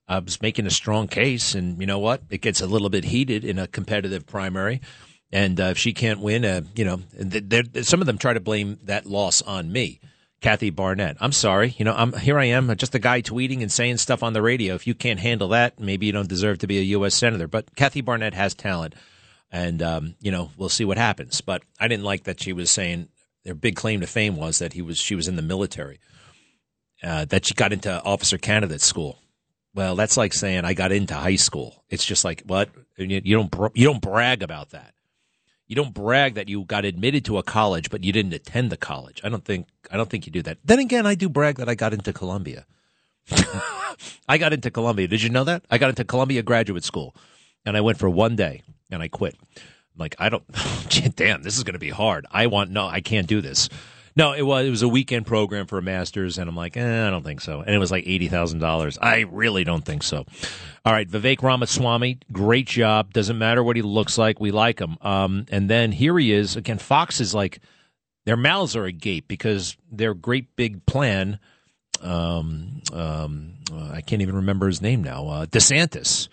[0.06, 2.24] I was making a strong case, and you know what?
[2.28, 4.82] It gets a little bit heated in a competitive primary,
[5.32, 7.00] and uh, if she can't win, uh, you know,
[7.80, 9.98] some of them try to blame that loss on me.
[10.40, 11.16] Kathy Barnette.
[11.20, 11.74] I'm sorry.
[11.76, 12.38] You know, I'm here.
[12.38, 14.74] I am just a guy tweeting and saying stuff on the radio.
[14.74, 17.14] If you can't handle that, maybe you don't deserve to be a U.S.
[17.14, 17.46] senator.
[17.46, 18.94] But Kathy Barnette has talent,
[19.52, 21.40] and um, you know, we'll see what happens.
[21.42, 23.08] But I didn't like that she was saying
[23.44, 26.00] their big claim to fame was that he was she was in the military,
[27.02, 29.18] uh, that she got into officer candidate school.
[29.74, 31.84] Well, that's like saying I got into high school.
[31.90, 34.94] It's just like what you, you don't you don't brag about that.
[35.70, 38.76] You don't brag that you got admitted to a college, but you didn't attend the
[38.76, 39.20] college.
[39.22, 40.58] I don't think I don't think you do that.
[40.64, 42.66] Then again, I do brag that I got into Columbia.
[44.28, 45.06] I got into Columbia.
[45.06, 45.64] Did you know that?
[45.70, 47.14] I got into Columbia Graduate School,
[47.64, 50.42] and I went for one day, and I quit I'm like I don't
[51.14, 52.26] damn this is going to be hard.
[52.32, 53.68] I want no I can't do this.
[54.16, 57.06] No, it was it was a weekend program for a masters and I'm like, eh,
[57.06, 57.60] I don't think so.
[57.60, 58.98] And it was like $80,000.
[59.00, 60.26] I really don't think so.
[60.84, 63.12] All right, Vivek Ramaswamy, great job.
[63.12, 64.96] Doesn't matter what he looks like, we like him.
[65.00, 67.60] Um, and then here he is again Fox is like
[68.26, 71.38] their mouths are agape because their great big plan
[72.02, 75.28] um, um, uh, I can't even remember his name now.
[75.28, 76.28] Uh, DeSantis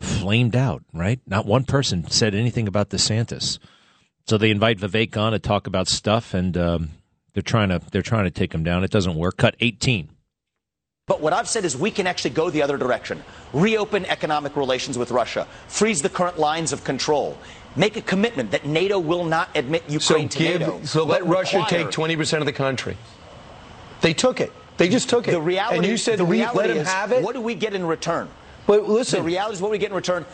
[0.00, 1.20] flamed out, right?
[1.26, 3.58] Not one person said anything about DeSantis.
[4.26, 6.90] So they invite Vivek on to talk about stuff, and um,
[7.34, 8.82] they're trying to they're trying to take him down.
[8.84, 9.36] It doesn't work.
[9.36, 10.08] Cut 18.
[11.06, 13.22] But what I've said is we can actually go the other direction.
[13.52, 15.46] Reopen economic relations with Russia.
[15.68, 17.36] Freeze the current lines of control.
[17.76, 20.72] Make a commitment that NATO will not admit Ukraine so to give, NATO.
[20.72, 20.88] So give.
[20.88, 22.96] So let Russia take 20% of the country.
[24.00, 24.50] They took it.
[24.78, 25.32] They just took it.
[25.32, 27.22] The reality, and you said the reality let him is, have it.
[27.22, 28.30] What do we get in return?
[28.66, 30.24] But listen, the reality is what we get in return.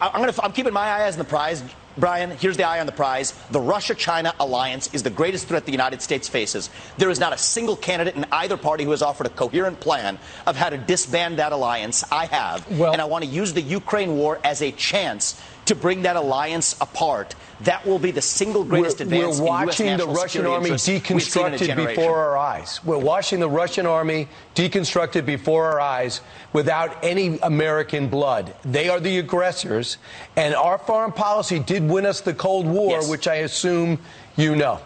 [0.00, 1.62] I'm, gonna, I'm keeping my eyes on the prize.
[1.98, 3.32] Brian, here's the eye on the prize.
[3.50, 6.70] The Russia China alliance is the greatest threat the United States faces.
[6.96, 10.18] There is not a single candidate in either party who has offered a coherent plan
[10.46, 12.04] of how to disband that alliance.
[12.12, 12.70] I have.
[12.78, 16.16] Well, and I want to use the Ukraine war as a chance to bring that
[16.16, 17.34] alliance apart.
[17.60, 20.70] That will be the single greatest we're, advance we're watching in US the Russian army
[20.70, 22.84] deconstructed before our eyes.
[22.84, 26.20] We're watching the Russian army deconstructed before our eyes
[26.52, 28.54] without any American blood.
[28.64, 29.98] They are the aggressors,
[30.36, 33.08] and our foreign policy did win us the Cold War, yes.
[33.08, 33.98] which I assume
[34.36, 34.80] you know.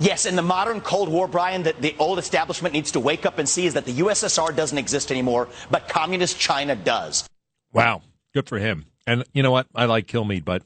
[0.00, 3.38] Yes, in the modern Cold War, Brian, that the old establishment needs to wake up
[3.38, 7.28] and see is that the USSR doesn't exist anymore, but communist China does.
[7.72, 8.00] Wow,
[8.32, 8.86] good for him.
[9.10, 9.66] And you know what?
[9.74, 10.62] I like Kill Kilmeade, but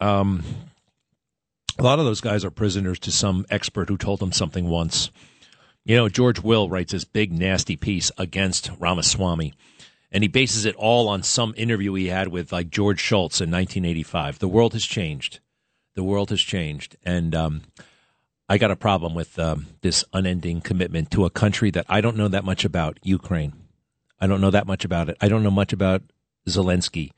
[0.00, 0.44] um,
[1.76, 5.10] a lot of those guys are prisoners to some expert who told them something once.
[5.84, 9.54] You know, George Will writes this big, nasty piece against Ramaswamy,
[10.12, 13.50] and he bases it all on some interview he had with like George Shultz in
[13.50, 14.38] 1985.
[14.38, 15.40] The world has changed.
[15.96, 17.62] The world has changed, and um,
[18.48, 22.16] I got a problem with um, this unending commitment to a country that I don't
[22.16, 23.52] know that much about, Ukraine.
[24.20, 25.16] I don't know that much about it.
[25.20, 26.02] I don't know much about
[26.48, 27.10] Zelensky.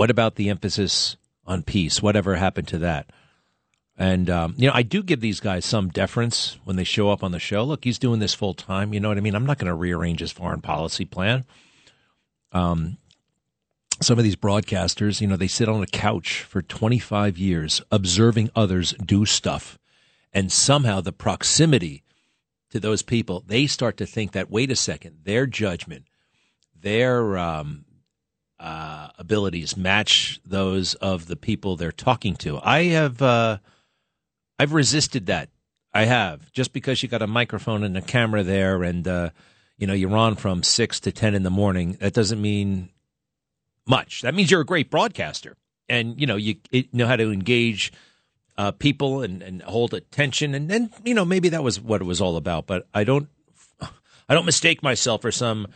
[0.00, 2.00] What about the emphasis on peace?
[2.00, 3.10] Whatever happened to that?
[3.98, 7.22] And um, you know, I do give these guys some deference when they show up
[7.22, 7.64] on the show.
[7.64, 8.94] Look, he's doing this full time.
[8.94, 9.34] You know what I mean?
[9.34, 11.44] I'm not going to rearrange his foreign policy plan.
[12.50, 12.96] Um,
[14.00, 18.48] some of these broadcasters, you know, they sit on a couch for 25 years observing
[18.56, 19.78] others do stuff.
[20.32, 22.04] And somehow the proximity
[22.70, 26.06] to those people, they start to think that, wait a second, their judgment,
[26.74, 27.84] their um,
[28.60, 32.60] uh, abilities match those of the people they're talking to.
[32.62, 33.58] I have, uh,
[34.58, 35.48] I've resisted that.
[35.92, 36.52] I have.
[36.52, 39.30] Just because you got a microphone and a camera there and, uh,
[39.76, 42.90] you know, you're on from six to 10 in the morning, that doesn't mean
[43.90, 44.22] much.
[44.22, 45.56] That means you're a great broadcaster,
[45.88, 46.56] and you know you
[46.92, 47.92] know how to engage
[48.56, 52.04] uh, people and, and hold attention, and then you know maybe that was what it
[52.04, 52.66] was all about.
[52.66, 53.28] But I don't,
[54.28, 55.66] I don't mistake myself for some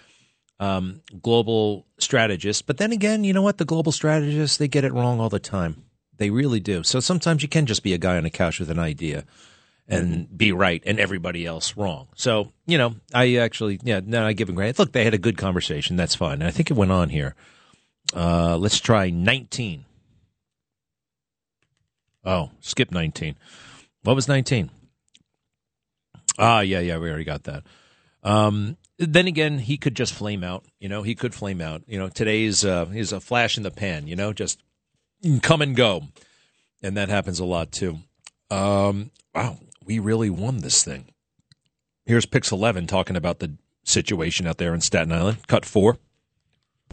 [0.61, 2.67] um, global strategist.
[2.67, 3.59] But then again, you know what?
[3.59, 5.85] The global strategists they get it wrong all the time.
[6.17, 6.83] They really do.
[6.85, 9.25] So sometimes you can just be a guy on a couch with an idea
[9.87, 12.09] and be right and everybody else wrong.
[12.15, 14.79] So, you know, I actually, yeah, no, I give him credit.
[14.79, 15.97] Look, they had a good conversation.
[15.97, 16.35] That's fine.
[16.35, 17.35] And I think it went on here.
[18.15, 19.85] Uh, let's try 19.
[22.25, 23.37] Oh, skip 19.
[24.05, 24.71] What was 19?
[26.39, 27.65] Ah, yeah, yeah, we already got that.
[28.23, 30.65] Um, then again, he could just flame out.
[30.79, 31.83] You know, he could flame out.
[31.87, 34.07] You know, today's uh, is a flash in the pan.
[34.07, 34.61] You know, just
[35.43, 36.05] come and go,
[36.83, 37.99] and that happens a lot too.
[38.51, 41.07] Um, wow, we really won this thing.
[42.07, 45.47] Here's Pix Eleven talking about the situation out there in Staten Island.
[45.47, 45.99] Cut four.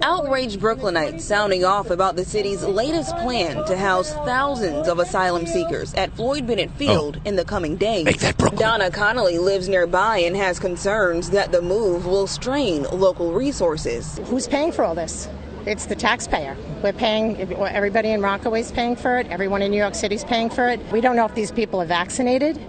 [0.03, 5.93] Outraged Brooklynites sounding off about the city's latest plan to house thousands of asylum seekers
[5.93, 7.29] at Floyd Bennett Field oh.
[7.29, 8.05] in the coming days.
[8.05, 13.33] Make that Donna Connolly lives nearby and has concerns that the move will strain local
[13.33, 14.19] resources.
[14.25, 15.29] Who's paying for all this?
[15.67, 16.57] It's the taxpayer.
[16.81, 20.23] We're paying, everybody in Rockaway is paying for it, everyone in New York City is
[20.23, 20.79] paying for it.
[20.91, 22.59] We don't know if these people are vaccinated.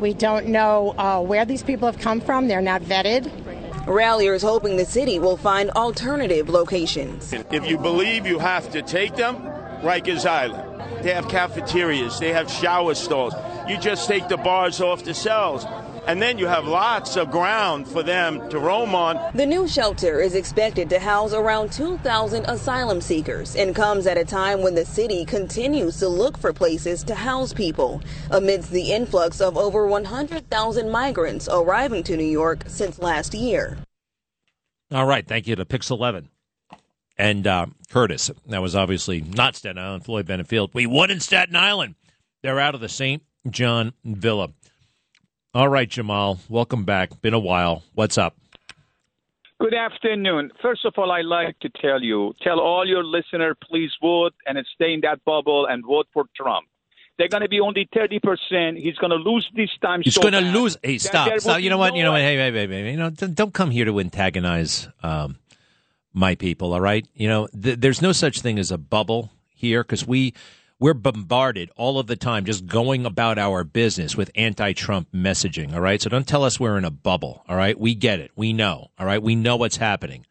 [0.00, 2.48] We don't know uh, where these people have come from.
[2.48, 3.30] They're not vetted.
[3.88, 7.32] Ralliers hoping the city will find alternative locations.
[7.32, 9.36] If you believe you have to take them,
[9.82, 10.82] Rikers Island.
[11.02, 13.32] They have cafeterias, they have shower stalls.
[13.66, 15.64] You just take the bars off the cells
[16.08, 19.20] and then you have lots of ground for them to roam on.
[19.36, 24.24] The new shelter is expected to house around 2,000 asylum seekers and comes at a
[24.24, 28.00] time when the city continues to look for places to house people
[28.30, 33.76] amidst the influx of over 100,000 migrants arriving to New York since last year.
[34.90, 35.26] All right.
[35.26, 36.30] Thank you to Pix 11
[37.18, 38.30] and uh, Curtis.
[38.46, 40.70] That was obviously not Staten Island, Floyd Bennett Field.
[40.72, 41.96] We won in Staten Island.
[42.42, 43.22] They're out of the St.
[43.50, 44.48] John Villa.
[45.54, 47.22] All right, Jamal, welcome back.
[47.22, 47.82] Been a while.
[47.94, 48.36] What's up?
[49.58, 50.50] Good afternoon.
[50.60, 54.58] First of all, I'd like to tell you, tell all your listeners, please vote and
[54.74, 56.68] stay in that bubble and vote for Trump.
[57.16, 58.78] They're going to be only 30%.
[58.78, 60.02] He's going to lose this time.
[60.02, 60.76] He's so going to lose.
[60.82, 61.40] Hey, stop.
[61.40, 61.60] stop.
[61.60, 61.90] You know what?
[61.92, 62.20] no You know what?
[62.20, 65.36] Hey, hey, hey, hey, You know, don't don't come here to antagonize um,
[66.12, 67.08] my people, all right?
[67.14, 70.34] You know, th- there's no such thing as a bubble here because we
[70.80, 75.80] we're bombarded all of the time just going about our business with anti-Trump messaging, all
[75.80, 76.00] right?
[76.00, 77.78] So don't tell us we're in a bubble, all right?
[77.78, 78.30] We get it.
[78.36, 79.22] We know, all right?
[79.22, 80.24] We know what's happening.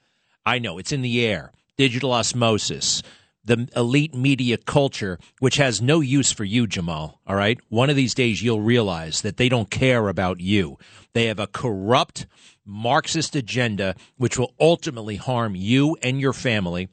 [0.46, 1.52] I know it's in the air.
[1.78, 3.04] Digital osmosis,
[3.44, 7.60] the elite media culture, which has no use for you, Jamal, all right?
[7.70, 10.78] One of these days you'll realize that they don't care about you.
[11.14, 12.26] They have a corrupt
[12.66, 16.90] Marxist agenda which will ultimately harm you and your family.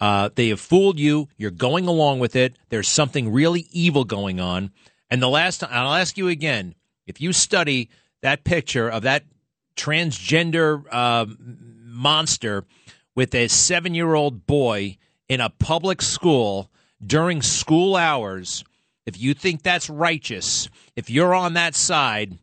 [0.00, 1.28] Uh, they have fooled you.
[1.36, 2.56] You're going along with it.
[2.68, 4.70] There's something really evil going on.
[5.10, 6.74] And the last time, I'll ask you again
[7.06, 7.88] if you study
[8.22, 9.24] that picture of that
[9.76, 11.26] transgender uh,
[11.84, 12.64] monster
[13.14, 16.70] with a seven year old boy in a public school
[17.04, 18.64] during school hours,
[19.06, 22.38] if you think that's righteous, if you're on that side,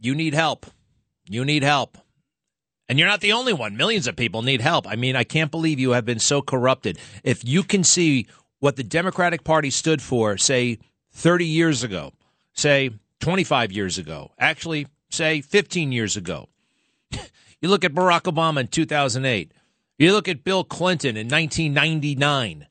[0.00, 0.66] you need help.
[1.28, 1.98] You need help.
[2.88, 3.76] And you're not the only one.
[3.76, 4.86] Millions of people need help.
[4.88, 6.98] I mean, I can't believe you have been so corrupted.
[7.22, 8.26] If you can see
[8.60, 10.78] what the Democratic Party stood for, say
[11.12, 12.12] 30 years ago,
[12.54, 16.48] say 25 years ago, actually, say 15 years ago,
[17.60, 19.52] you look at Barack Obama in 2008,
[19.98, 22.66] you look at Bill Clinton in 1999.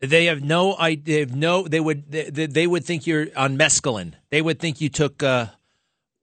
[0.00, 1.14] They have no idea.
[1.14, 1.66] They have no.
[1.66, 2.10] They would.
[2.10, 4.14] They, they would think you're on mescaline.
[4.30, 5.46] They would think you took uh,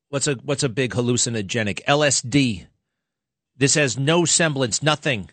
[0.10, 2.68] what's a what's a big hallucinogenic LSD.
[3.60, 5.30] This has no semblance, nothing.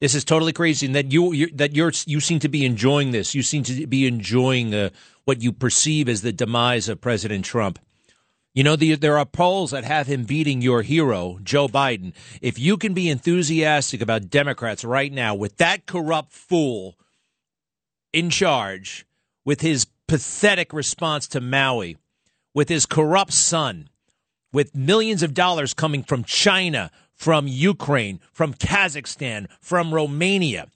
[0.00, 3.12] This is totally crazy, and that you you're, that you're you seem to be enjoying
[3.12, 3.34] this.
[3.34, 4.90] You seem to be enjoying uh,
[5.24, 7.78] what you perceive as the demise of President Trump.
[8.54, 12.14] You know, the, there are polls that have him beating your hero, Joe Biden.
[12.40, 16.96] If you can be enthusiastic about Democrats right now with that corrupt fool
[18.14, 19.04] in charge,
[19.44, 21.98] with his pathetic response to Maui,
[22.54, 23.90] with his corrupt son,
[24.54, 30.68] with millions of dollars coming from China, from Ukraine, from Kazakhstan, from Romania,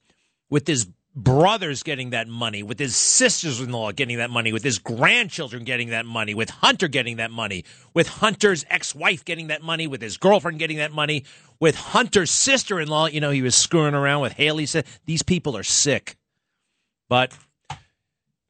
[0.49, 4.63] with his brothers getting that money, with his sisters in law getting that money, with
[4.63, 7.65] his grandchildren getting that money, with Hunter getting that money,
[7.95, 11.25] with Hunter's ex wife getting that money, with his girlfriend getting that money,
[11.59, 13.07] with Hunter's sister in law.
[13.07, 14.67] You know, he was screwing around with Haley.
[15.05, 16.17] These people are sick.
[17.09, 17.37] But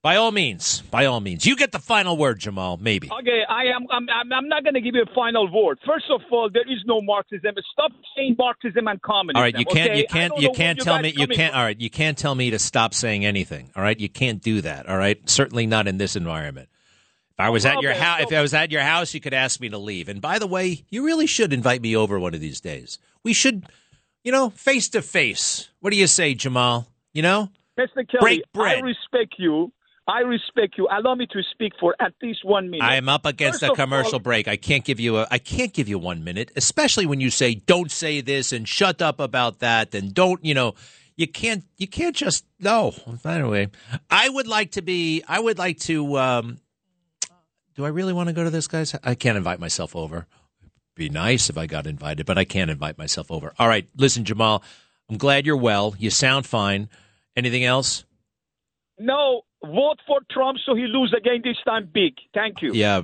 [0.03, 2.78] by all means, by all means, you get the final word, Jamal.
[2.80, 3.11] Maybe.
[3.11, 3.86] Okay, I am.
[3.90, 4.07] I'm.
[4.32, 5.78] I'm, not going to give you a final word.
[5.86, 7.55] First of all, there is no Marxism.
[7.72, 9.36] Stop saying Marxism and communism.
[9.36, 9.90] All right, you can't.
[9.90, 10.01] okay?
[10.01, 10.38] You can't.
[10.38, 11.12] You can't tell me.
[11.14, 11.53] You can't.
[11.53, 11.59] from.
[11.59, 13.70] All right, you can't tell me to stop saying anything.
[13.76, 14.88] All right, you can't do that.
[14.88, 16.70] All right, certainly not in this environment.
[17.32, 19.20] If I was at your Okay, house, so- if I was at your house, you
[19.20, 20.09] could ask me to leave.
[20.09, 22.98] And by the way, you really should invite me over one of these days.
[23.22, 23.66] We should,
[24.24, 25.68] you know, face to face.
[25.80, 26.88] What do you say, Jamal?
[27.12, 28.09] You know, Mr.
[28.09, 28.78] Kelly, Break bread.
[28.78, 29.72] I respect you.
[30.11, 30.88] I respect you.
[30.90, 32.82] Allow me to speak for at least one minute.
[32.84, 34.48] I am up against First a of all- commercial break.
[34.48, 37.54] I can't give you a I can't give you one minute, especially when you say
[37.54, 40.74] don't say this and shut up about that and don't, you know,
[41.16, 42.92] you can't you can't just no.
[43.24, 43.68] Anyway,
[44.11, 46.58] I would like to be I would like to um
[47.76, 50.26] do I really want to go to this guy's I can't invite myself over.
[50.96, 53.52] Be nice if I got invited, but I can't invite myself over.
[53.58, 54.62] All right, listen Jamal,
[55.08, 55.94] I'm glad you're well.
[55.98, 56.88] You sound fine.
[57.36, 58.04] Anything else?
[58.98, 62.14] No, vote for Trump so he lose again this time big.
[62.34, 62.72] Thank you.
[62.72, 63.02] Yeah.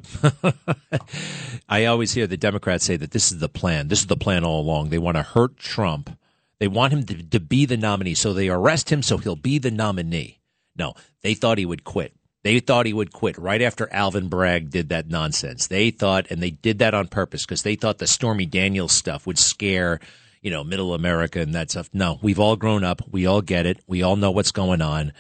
[1.68, 3.88] I always hear the Democrats say that this is the plan.
[3.88, 4.88] This is the plan all along.
[4.88, 6.16] They want to hurt Trump.
[6.58, 8.14] They want him to, to be the nominee.
[8.14, 10.40] So they arrest him so he'll be the nominee.
[10.76, 12.12] No, they thought he would quit.
[12.42, 15.66] They thought he would quit right after Alvin Bragg did that nonsense.
[15.66, 19.26] They thought, and they did that on purpose because they thought the Stormy Daniels stuff
[19.26, 19.98] would scare,
[20.42, 21.90] you know, middle America and that stuff.
[21.92, 23.02] No, we've all grown up.
[23.10, 23.80] We all get it.
[23.88, 25.12] We all know what's going on.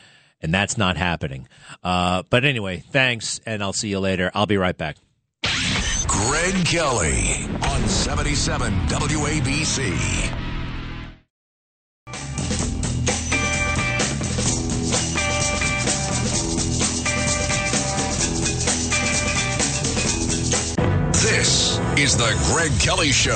[0.42, 1.48] And that's not happening.
[1.82, 4.30] Uh, but anyway, thanks, and I'll see you later.
[4.34, 4.96] I'll be right back.
[6.06, 10.42] Greg Kelly on 77 WABC.
[21.12, 23.32] This is the Greg Kelly Show.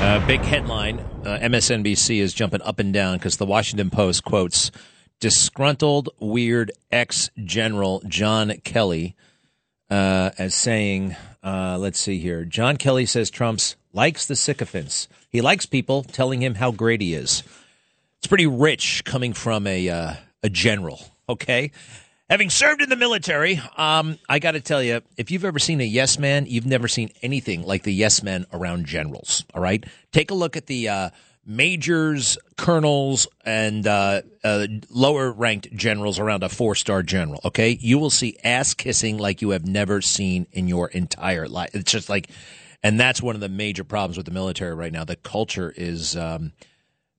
[0.00, 4.70] Uh, big headline uh, MSNBC is jumping up and down because the Washington Post quotes
[5.20, 9.14] disgruntled, weird ex general John Kelly
[9.90, 12.44] uh, as saying, uh, let's see here.
[12.44, 15.08] John Kelly says Trump's likes the sycophants.
[15.28, 17.42] He likes people telling him how great he is.
[18.18, 21.00] It's pretty rich coming from a uh, a general.
[21.28, 21.70] Okay,
[22.28, 25.80] having served in the military, um, I got to tell you, if you've ever seen
[25.80, 29.44] a yes man, you've never seen anything like the yes men around generals.
[29.54, 31.10] All right, take a look at the uh,
[31.44, 37.40] majors, colonels, and uh, uh, lower ranked generals around a four star general.
[37.44, 41.70] Okay, you will see ass kissing like you have never seen in your entire life.
[41.74, 42.30] It's just like,
[42.82, 45.04] and that's one of the major problems with the military right now.
[45.04, 46.16] The culture is.
[46.16, 46.52] Um,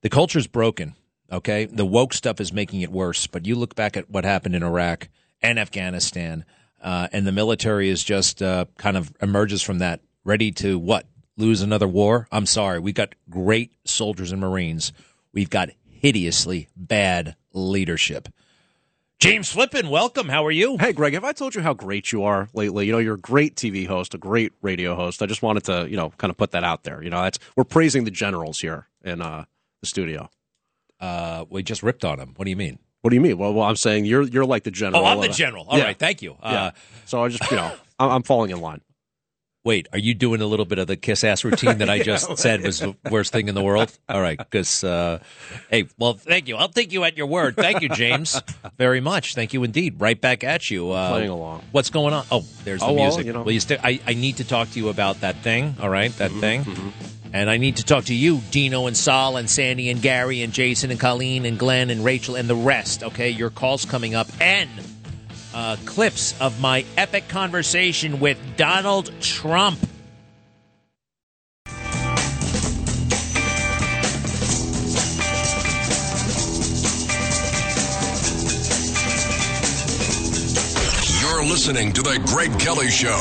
[0.02, 0.96] the culture's broken.
[1.32, 3.26] Okay, the woke stuff is making it worse.
[3.28, 5.08] But you look back at what happened in Iraq
[5.42, 6.44] and Afghanistan,
[6.84, 11.06] uh, and the military is just uh, kind of emerges from that, ready to what
[11.38, 12.28] lose another war.
[12.32, 14.94] I'm sorry, We've got great soldiers and Marines.
[15.34, 18.28] We've got hideously bad leadership.
[19.20, 20.30] James Flippin, welcome.
[20.30, 20.78] How are you?
[20.80, 22.88] Hey, Greg, have I told you how great you are lately?
[22.88, 25.22] You know, you're a great TV host, a great radio host.
[25.22, 27.04] I just wanted to, you know, kind of put that out there.
[27.04, 29.46] You know, that's we're praising the generals here in uh,
[29.82, 30.28] the studio.
[31.00, 32.34] Uh, we just ripped on him.
[32.36, 32.80] What do you mean?
[33.02, 33.38] What do you mean?
[33.38, 35.04] Well, well I'm saying you're you're like the general.
[35.04, 35.66] Oh, I'm the general.
[35.68, 36.38] All right, thank you.
[36.42, 36.64] yeah.
[36.64, 36.72] Uh,
[37.06, 38.82] so I just, you know, I'm, I'm falling in line.
[39.64, 42.30] Wait, are you doing a little bit of the kiss ass routine that I just
[42.30, 43.96] like- said was the worst thing in the world?
[44.10, 45.20] All right, because uh,
[45.70, 46.56] hey, well, thank you.
[46.56, 47.56] I'll take you at your word.
[47.56, 48.42] Thank you, James,
[48.80, 49.36] very much.
[49.36, 50.02] Thank you indeed.
[50.02, 50.90] Right back at you.
[50.92, 51.64] Uh, Playing along.
[51.72, 52.26] What's going on?
[52.32, 53.26] Oh, there's the Oh, well, music.
[53.28, 53.44] you know.
[53.44, 55.76] Will you sti- I, I need to talk to you about that thing.
[55.80, 56.94] All right, that Mm-hmm, thing.
[57.34, 60.52] And I need to talk to you, Dino and Saul and Sandy and Gary and
[60.52, 63.04] Jason and Colleen and Glenn and Rachel and the rest.
[63.04, 64.70] Okay, your call's coming up and
[65.54, 69.80] uh, clips of my epic conversation with Donald Trump.
[81.22, 83.20] You're listening to the Greg Kelly Show.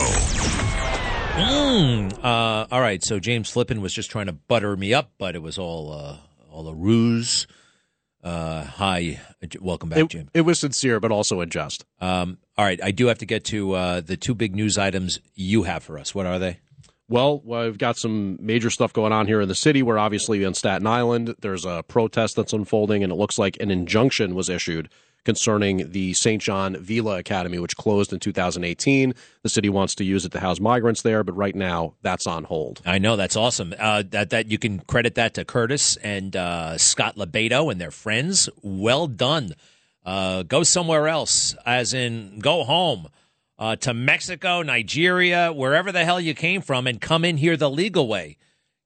[1.34, 5.34] Mm, uh, all right, so James Flippin was just trying to butter me up, but
[5.34, 6.16] it was all uh,
[6.52, 7.46] all a ruse.
[8.22, 9.18] Uh, hi,
[9.60, 10.30] welcome back, It, Jim.
[10.34, 11.84] it was sincere, but also unjust.
[12.00, 15.20] Um, all right, I do have to get to uh, the two big news items
[15.34, 16.14] you have for us.
[16.14, 16.58] What are they?
[17.08, 19.82] Well, we've got some major stuff going on here in the city.
[19.82, 23.70] Where obviously on Staten Island, there's a protest that's unfolding, and it looks like an
[23.70, 24.90] injunction was issued
[25.24, 26.42] concerning the St.
[26.42, 29.14] John Villa Academy, which closed in 2018.
[29.42, 32.44] The city wants to use it to house migrants there, but right now that's on
[32.44, 32.80] hold.
[32.84, 33.74] I know that's awesome.
[33.78, 37.90] Uh, that that you can credit that to Curtis and uh, Scott LoBaido and their
[37.90, 38.48] friends.
[38.62, 39.54] Well done.
[40.04, 43.08] Uh, go somewhere else, as in go home
[43.60, 47.70] uh, to Mexico, Nigeria, wherever the hell you came from, and come in here the
[47.70, 48.38] legal way.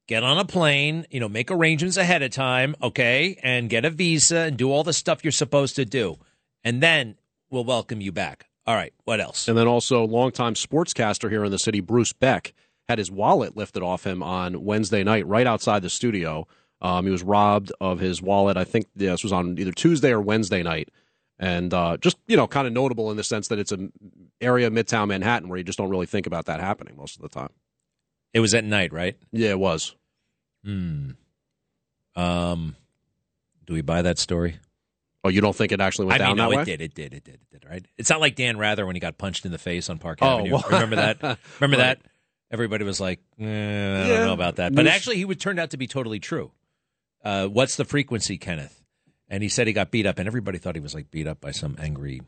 [0.07, 3.89] Get on a plane, you know, make arrangements ahead of time, okay, and get a
[3.89, 6.17] visa and do all the stuff you're supposed to do,
[6.65, 7.15] and then
[7.49, 8.47] we'll welcome you back.
[8.67, 9.47] All right, what else?
[9.47, 12.53] And then also, longtime sportscaster here in the city, Bruce Beck,
[12.89, 16.47] had his wallet lifted off him on Wednesday night right outside the studio.
[16.81, 18.57] Um, he was robbed of his wallet.
[18.57, 20.89] I think this was on either Tuesday or Wednesday night.
[21.37, 23.91] And uh, just, you know, kind of notable in the sense that it's an
[24.39, 27.21] area of Midtown Manhattan where you just don't really think about that happening most of
[27.21, 27.49] the time.
[28.33, 29.17] It was at night, right?
[29.31, 29.95] Yeah, it was.
[30.63, 31.11] Hmm.
[32.15, 32.75] Um,
[33.65, 34.59] do we buy that story?
[35.25, 36.93] Oh, you don't think it actually went I down mean, no, that it did, it
[36.93, 37.65] did, it did, it did.
[37.69, 37.83] Right?
[37.97, 40.35] It's not like Dan Rather when he got punched in the face on Park Oh,
[40.39, 40.51] Avenue.
[40.53, 41.19] well- Remember that?
[41.59, 41.97] Remember Right.
[41.99, 42.01] that?
[42.51, 44.07] Everybody was like, eh, I Yeah.
[44.17, 44.75] don't know about that.
[44.75, 46.51] But actually, he would turned out to be totally true.
[47.23, 48.83] Uh, what's the frequency, Kenneth?
[49.27, 51.41] And he said he got beat up, and everybody thought he was like beat up
[51.41, 52.21] by some angry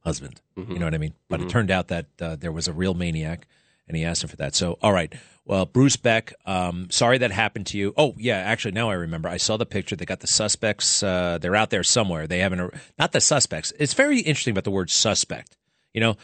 [0.00, 0.42] husband.
[0.58, 0.72] Mm-hmm.
[0.72, 1.14] You know what I mean?
[1.30, 1.44] But Mhm.
[1.44, 3.46] it turned out that uh, there was a real maniac,
[3.92, 4.54] and he asked him for that.
[4.54, 5.12] So, all right.
[5.44, 7.92] Well, Bruce Beck, um, sorry that happened to you.
[7.96, 9.28] Oh, yeah, actually, now I remember.
[9.28, 9.96] I saw the picture.
[9.96, 11.02] They got the suspects.
[11.02, 12.26] Uh, they're out there somewhere.
[12.26, 13.72] They haven't, not the suspects.
[13.78, 15.56] It's very interesting about the word suspect.
[15.92, 16.16] You know,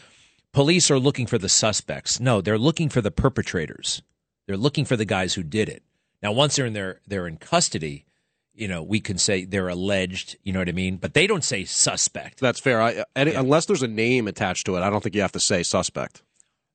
[0.53, 2.19] police are looking for the suspects.
[2.19, 4.01] No, they're looking for the perpetrators.
[4.47, 5.83] They're looking for the guys who did it.
[6.23, 8.05] Now, once they're in their, they're in custody,
[8.53, 10.37] you know, we can say they're alleged.
[10.43, 10.97] You know what I mean?
[10.97, 12.39] But they don't say suspect.
[12.39, 12.81] That's fair.
[12.81, 15.39] I, any, Unless there's a name attached to it, I don't think you have to
[15.39, 16.23] say suspect.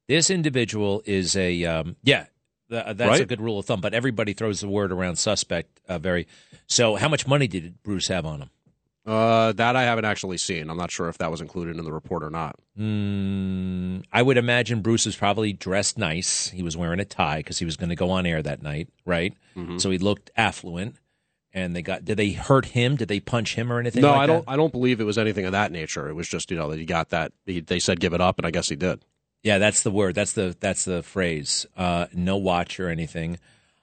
[0.09, 2.27] This individual is a um, yeah.
[2.71, 3.81] th- that's a good rule of thumb.
[3.81, 6.27] But everybody throws the word around suspect uh, very.
[6.67, 8.51] So, how much money did Bruce have on him?
[9.07, 10.71] Uh, that I haven't actually seen.
[10.71, 12.57] I'm not sure if that was included in the report or not.
[12.79, 16.49] Mm, I would imagine Bruce was probably dressed nice.
[16.49, 18.89] He was wearing a tie because he was going to go on air that night,
[19.05, 19.35] right?
[19.57, 19.79] Mhm.
[19.81, 20.97] So he looked affluent.
[21.57, 22.05] And they got.
[22.05, 22.97] Did they hurt him?
[22.97, 24.03] Did they punch him or anything?
[24.03, 24.45] no, like I don't.
[24.45, 24.51] that?
[24.51, 26.09] I don't believe it was anything of that nature.
[26.09, 27.31] It was just you know that he got that.
[27.47, 29.05] He, they said give it up, and I guess he did.
[29.45, 30.15] Yeah, that's the word.
[30.17, 31.67] That's the that's the phrase.
[31.77, 33.39] Uh, no watch or anything.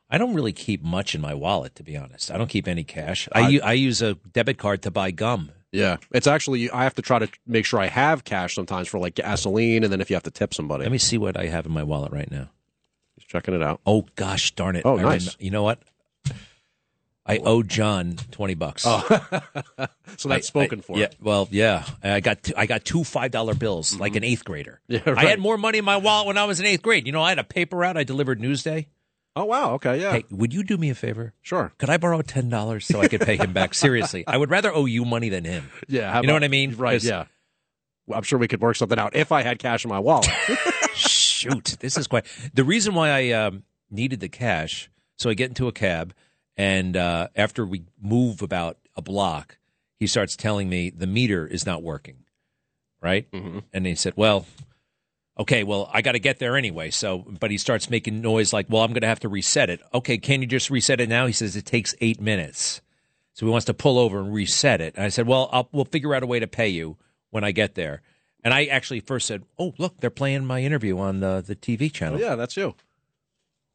[0.09, 2.31] I don't really keep much in my wallet, to be honest.
[2.31, 3.29] I don't keep any cash.
[3.31, 5.51] I I use a debit card to buy gum.
[5.71, 8.99] Yeah, it's actually I have to try to make sure I have cash sometimes for
[8.99, 10.83] like gasoline, and then if you have to tip somebody.
[10.83, 12.49] Let me see what I have in my wallet right now.
[13.17, 13.79] Just checking it out.
[13.85, 14.85] Oh gosh, darn it!
[14.85, 15.27] Oh, nice.
[15.27, 15.79] rem- you know what?
[17.25, 18.83] I owe John twenty bucks.
[18.85, 19.01] Oh.
[20.17, 20.97] So that's I- spoken I- for.
[20.97, 21.85] Yeah, well, yeah.
[22.03, 24.81] I got two, I got two five dollar bills like an eighth grader.
[24.89, 25.09] Mm-hmm.
[25.09, 27.05] Yeah, I had more money in my wallet when I was in eighth grade.
[27.07, 27.95] You know, I had a paper route.
[27.97, 28.87] I delivered Newsday.
[29.35, 30.11] Oh wow, okay, yeah.
[30.11, 31.33] Hey, would you do me a favor?
[31.41, 31.71] Sure.
[31.77, 33.73] Could I borrow ten dollars so I could pay him back?
[33.85, 35.71] Seriously, I would rather owe you money than him.
[35.87, 36.75] Yeah, you know what I mean?
[36.75, 37.01] Right.
[37.01, 37.25] Yeah.
[38.07, 40.29] Well, I'm sure we could work something out if I had cash in my wallet.
[40.93, 44.89] Shoot, this is quite the reason why I um, needed the cash.
[45.17, 46.13] So I get into a cab,
[46.61, 49.57] and uh, after we move about a block,
[49.99, 52.17] he starts telling me the meter is not working.
[53.01, 53.59] Right, mm-hmm.
[53.73, 54.45] and he said, "Well,
[55.39, 58.67] okay, well, I got to get there anyway." So, but he starts making noise like,
[58.69, 61.25] "Well, I'm going to have to reset it." Okay, can you just reset it now?
[61.25, 62.81] He says it takes eight minutes.
[63.33, 64.93] So he wants to pull over and reset it.
[64.95, 66.97] And I said, "Well, I'll, we'll figure out a way to pay you
[67.31, 68.03] when I get there."
[68.43, 71.91] And I actually first said, "Oh, look, they're playing my interview on the the TV
[71.91, 72.75] channel." Oh, yeah, that's you.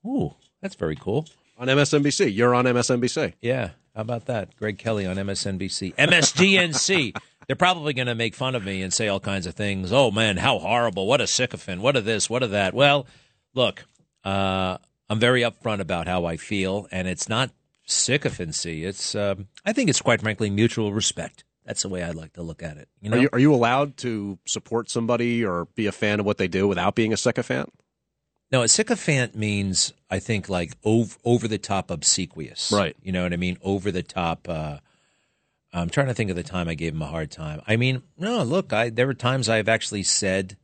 [0.07, 1.26] Ooh, that's very cool.
[1.59, 3.34] On MSNBC, you're on MSNBC.
[3.40, 4.54] Yeah, how about that?
[4.57, 7.16] Greg Kelly on MSNBC, MSGNC.
[7.46, 9.92] they're probably going to make fun of me and say all kinds of things.
[9.92, 11.07] Oh man, how horrible!
[11.07, 11.80] What a sycophant!
[11.80, 12.28] What of this?
[12.28, 12.74] What of that?
[12.74, 13.07] Well,
[13.54, 13.86] look,
[14.24, 14.76] uh,
[15.09, 17.50] I'm very upfront about how I feel, and it's not
[17.86, 18.84] sycophancy.
[18.84, 21.44] It's um, I think it's quite frankly mutual respect.
[21.64, 22.88] That's the way I like to look at it.
[23.00, 26.26] You know, Are you are you allowed to support somebody or be a fan of
[26.26, 27.72] what they do without being a sycophant?
[28.53, 32.70] No, a sycophant means I think like over over the top obsequious.
[32.72, 32.97] Right.
[33.03, 33.59] You know what I mean?
[33.62, 34.49] Over the top.
[34.49, 34.78] Uh,
[35.72, 37.61] I'm trying to think of the time I gave him a hard time.
[37.66, 40.57] I mean, no, look, I there were times I've actually said,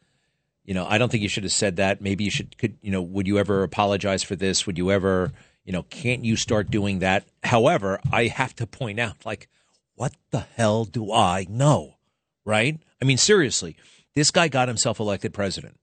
[0.64, 2.00] you know, I don't think you should have said that.
[2.00, 4.66] Maybe you should could you know, would you ever apologize for this?
[4.66, 5.32] Would you ever,
[5.64, 7.26] you know, can't you start doing that?
[7.42, 9.48] However, I have to point out like
[9.96, 11.96] what the hell do I know?
[12.44, 12.80] Right?
[13.00, 13.76] I mean, seriously,
[14.14, 15.76] this guy got himself elected president.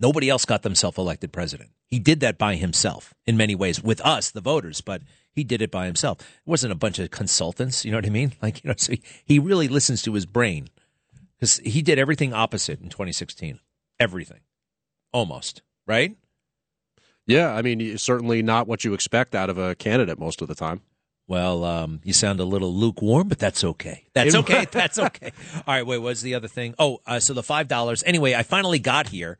[0.00, 1.70] Nobody else got themselves elected president.
[1.86, 5.60] He did that by himself in many ways with us, the voters, but he did
[5.60, 6.20] it by himself.
[6.20, 7.84] It wasn't a bunch of consultants.
[7.84, 8.32] You know what I mean?
[8.42, 10.68] Like, you know, so he, he really listens to his brain
[11.38, 13.60] because he did everything opposite in 2016.
[13.98, 14.40] Everything.
[15.12, 15.60] Almost.
[15.86, 16.16] Right?
[17.26, 20.54] Yeah, I mean, certainly not what you expect out of a candidate most of the
[20.54, 20.80] time.
[21.28, 24.04] Well, um, you sound a little lukewarm, but that's okay.
[24.14, 24.66] That's okay.
[24.72, 25.32] That's okay.
[25.64, 25.86] All right.
[25.86, 26.74] Wait, what's the other thing?
[26.76, 28.02] Oh, uh, so the five dollars.
[28.04, 29.38] Anyway, I finally got here,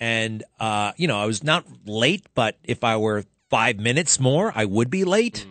[0.00, 4.52] and uh, you know, I was not late, but if I were five minutes more,
[4.54, 5.46] I would be late.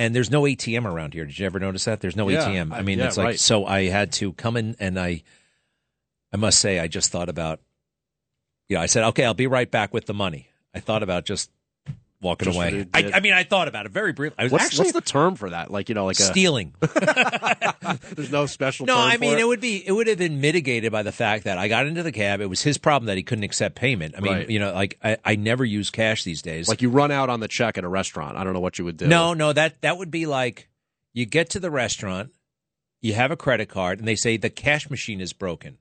[0.00, 1.24] And there's no ATM around here.
[1.24, 2.00] Did you ever notice that?
[2.00, 2.72] There's no Yeah, ATM.
[2.72, 3.40] I I- mean, yeah, it's like right.
[3.40, 3.66] so.
[3.66, 5.24] I had to come in, and I,
[6.32, 7.60] I must say, I just thought about.
[8.68, 10.50] You know, I said, okay, I'll be right back with the money.
[10.74, 11.50] I thought about just
[12.20, 12.86] walking Just away.
[12.92, 14.34] I, I mean, I thought about it very briefly.
[14.38, 15.70] I was What's, actually what's the term for that?
[15.70, 16.74] Like you know, like a stealing.
[18.14, 18.86] There's no special.
[18.86, 19.40] No, term I for mean it?
[19.40, 22.02] it would be it would have been mitigated by the fact that I got into
[22.02, 22.40] the cab.
[22.40, 24.14] It was his problem that he couldn't accept payment.
[24.16, 24.50] I mean, Right.
[24.50, 26.68] you know, like I, I never use cash these days.
[26.68, 28.36] like you run out on the check at a restaurant.
[28.36, 29.06] I don't know what you would do.
[29.06, 30.68] no, no, that that would be like
[31.14, 32.30] you get to the restaurant,
[33.00, 35.78] you have a credit card, and they say the cash machine is broken,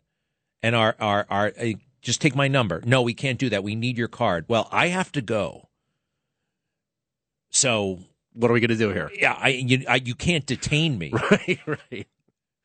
[0.61, 2.81] and our our our uh, just take my number.
[2.85, 3.63] No, we can't do that.
[3.63, 4.45] We need your card.
[4.47, 5.69] Well, I have to go.
[7.58, 7.97] So
[8.34, 9.12] what are we going to do here?
[9.16, 11.12] Yeah, I you I, you can't detain me.
[11.32, 12.08] right, right.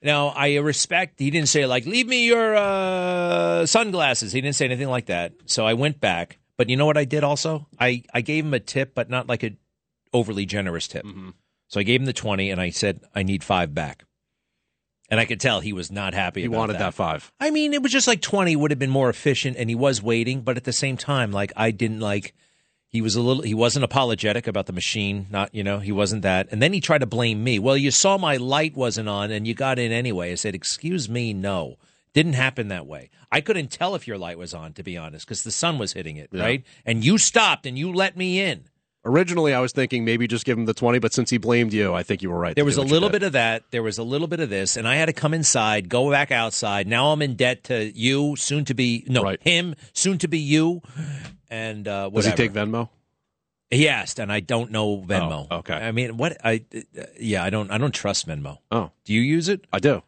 [0.02, 1.18] Now I respect.
[1.18, 5.32] He didn't say like, "Leave me your uh, sunglasses." He didn't say anything like that.
[5.46, 6.38] So I went back.
[6.58, 7.66] But you know what I did also?
[7.80, 9.56] I I gave him a tip, but not like a
[10.12, 11.06] overly generous tip.
[11.06, 11.30] Mm-hmm.
[11.68, 14.04] So I gave him the twenty, and I said I need five back.
[15.08, 16.42] And I could tell he was not happy.
[16.42, 17.32] He wanted that five.
[17.40, 20.02] I mean, it was just like twenty would have been more efficient, and he was
[20.02, 20.42] waiting.
[20.42, 22.34] But at the same time, like I didn't like.
[22.92, 23.42] He was a little.
[23.42, 25.26] He wasn't apologetic about the machine.
[25.30, 25.78] Not you know.
[25.78, 26.48] He wasn't that.
[26.52, 27.58] And then he tried to blame me.
[27.58, 30.32] Well, you saw my light wasn't on, and you got in anyway.
[30.32, 31.76] I said, "Excuse me, no."
[32.12, 33.08] Didn't happen that way.
[33.30, 35.94] I couldn't tell if your light was on, to be honest, because the sun was
[35.94, 36.42] hitting it, Yeah.
[36.42, 36.64] right?
[36.84, 38.64] And you stopped and you let me in.
[39.06, 41.94] Originally, I was thinking maybe just give him the twenty, but since he blamed you,
[41.94, 42.54] I think you were right.
[42.54, 43.62] There was a little bit of that.
[43.70, 46.30] There was a little bit of this, and I had to come inside, go back
[46.30, 46.86] outside.
[46.86, 50.82] Now I'm in debt to you, soon to be no him, soon to be you,
[51.52, 52.88] and uh, Does he take Venmo?
[53.70, 55.46] He asked, and I don't know Venmo.
[55.50, 55.74] Oh, okay.
[55.74, 56.36] I mean, what?
[56.44, 57.70] I uh, yeah, I don't.
[57.70, 58.58] I don't trust Venmo.
[58.70, 59.66] Oh, do you use it?
[59.72, 60.02] I do.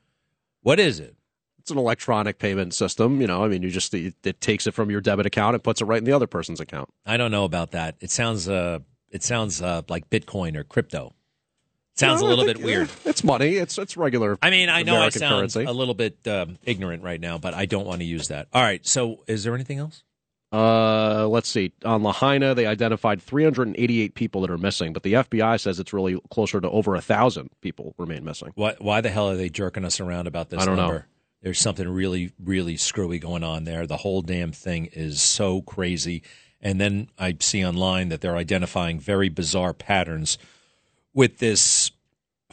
[0.63, 1.15] What is it?
[1.59, 3.21] It's an electronic payment system.
[3.21, 5.63] You know, I mean, you just it, it takes it from your debit account and
[5.63, 6.89] puts it right in the other person's account.
[7.07, 7.97] I don't know about that.
[8.01, 8.81] It sounds uh,
[9.11, 11.15] it sounds uh, like Bitcoin or crypto.
[11.97, 12.91] Sounds No, a little think, bit weird.
[13.05, 13.55] It's money.
[13.57, 14.37] It's it's regular.
[14.43, 15.65] I mean, I know American I sound currency.
[15.65, 18.49] a little bit um, ignorant right now, but I don't want to use that.
[18.53, 18.85] All right.
[18.87, 20.03] So, is there anything else?
[20.55, 21.73] Uh, let's see.
[21.85, 26.17] On Lahaina, they identified 388 people that are missing, but the FBI says it's really
[26.31, 28.53] closer to over a thousand people remain missing.
[28.55, 30.83] Why, why the hell are they jerking us around about this I don't know.
[30.83, 31.07] number?
[31.43, 33.85] There's something really, really screwy going on there.
[33.85, 36.23] The whole damn thing is so crazy.
[36.61, 40.39] And then I see online that they're identifying very bizarre patterns
[41.13, 41.91] with this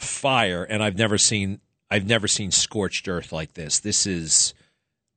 [0.00, 3.78] fire, and I've never seen I've never seen scorched earth like this.
[3.78, 4.54] This is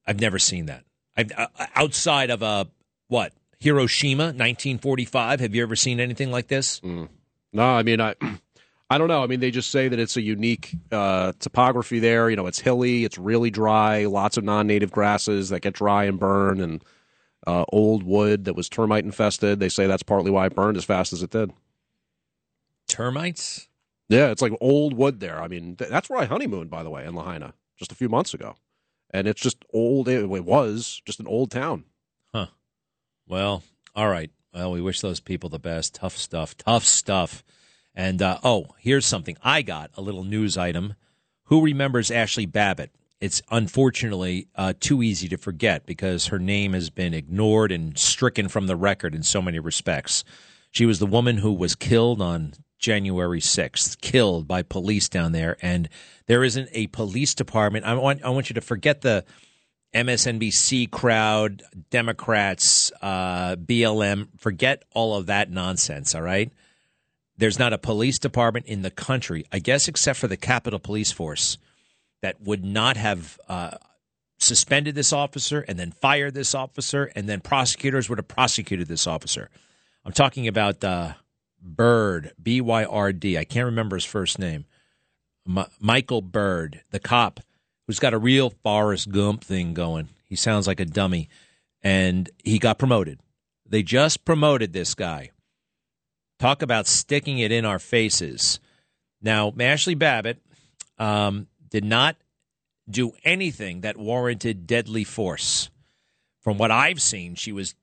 [0.06, 0.84] I've never seen that.
[1.18, 2.68] I've, uh, outside of a
[3.08, 5.40] what Hiroshima, 1945.
[5.40, 6.82] Have you ever seen anything like this?
[6.84, 8.16] No, I mean, I,
[8.90, 9.24] I don't know.
[9.24, 12.30] I mean, they just say that it's a unique uh, topography there.
[12.30, 16.20] You know, it's hilly, it's really dry, lots of non-native grasses that get dry and
[16.20, 16.84] burn, and
[17.48, 19.60] uh, old wood that was termite infested.
[19.60, 21.52] They say that's partly why it burned as fast as it did.
[22.88, 23.68] Termites.
[24.10, 25.42] Yeah, it's like old wood there.
[25.42, 28.08] I mean, th- that's where I honeymooned, by the way, in Lahaina just a few
[28.10, 28.56] months ago,
[29.12, 30.08] and it's just old.
[30.08, 31.86] It, it was just an old town.
[33.28, 33.64] Well,
[33.96, 34.32] all right.
[34.54, 35.96] Well, we wish those people the best.
[35.96, 36.56] Tough stuff.
[36.58, 37.44] Tough stuff.
[37.96, 40.96] And uh, oh, here's something I got a little news item.
[41.46, 42.92] Who remembers Ashley Babbitt?
[43.22, 48.50] It's unfortunately uh, too easy to forget because her name has been ignored and stricken
[48.50, 50.24] from the record in so many respects.
[50.72, 55.58] She was the woman who was killed on January 6th, killed by police down there.
[55.62, 55.88] And
[56.28, 57.86] there isn't a police department.
[57.86, 59.24] I want, I want you to forget the
[59.96, 66.52] MSNBC crowd, Democrats, uh, BLM, forget all of that nonsense, all right?
[67.38, 71.14] There's not a police department in the country, I guess, except for the Capitol Police
[71.14, 71.58] Force,
[72.22, 73.78] that would not have uh,
[74.38, 79.08] suspended this officer and then fired this officer, and then prosecutors would have prosecuted this
[79.08, 79.50] officer.
[80.04, 81.14] I'm talking about uh,
[81.62, 83.38] Byrd, B Y R D.
[83.38, 84.66] I can't remember his first name.
[85.48, 87.40] M- Michael Byrd, the cop
[87.88, 90.10] who's got a real Forrest Gump thing going.
[90.24, 91.30] He sounds like a dummy.
[91.82, 93.20] And he got promoted.
[93.66, 95.32] They just promoted this guy.
[96.40, 98.60] Talk about sticking it in our faces.
[99.22, 100.42] Now, Ashley Babbitt
[100.98, 102.18] um, did not
[102.90, 105.70] do anything that warranted deadly force.
[106.42, 107.76] From what I've seen, she was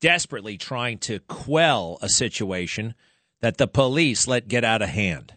[0.00, 2.94] desperately trying to quell a situation
[3.40, 5.34] that the police let get out of hand.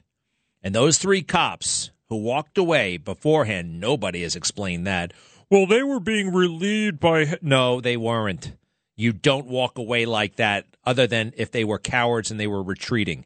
[0.64, 5.14] And those three cops who walked away beforehand, nobody has explained that.
[5.50, 7.38] Well, they were being relieved by.
[7.42, 8.54] No, they weren't.
[8.96, 12.64] You don't walk away like that, other than if they were cowards and they were
[12.64, 13.26] retreating.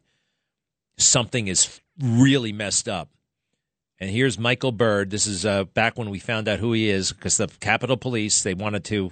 [0.97, 3.09] something is really messed up.
[3.99, 5.09] And here's Michael Byrd.
[5.09, 8.43] This is uh, back when we found out who he is because the Capitol Police
[8.43, 9.11] they wanted to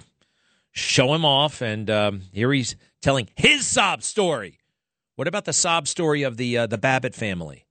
[0.72, 4.58] show him off, and um, here he's telling his sob story.
[5.16, 7.66] What about the sob story of the uh, the Babbitt family?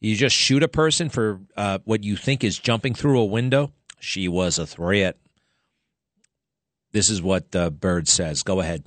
[0.00, 3.72] You just shoot a person for uh, what you think is jumping through a window.
[3.98, 5.16] She was a threat.
[6.92, 8.42] This is what uh, Byrd says.
[8.42, 8.84] Go ahead.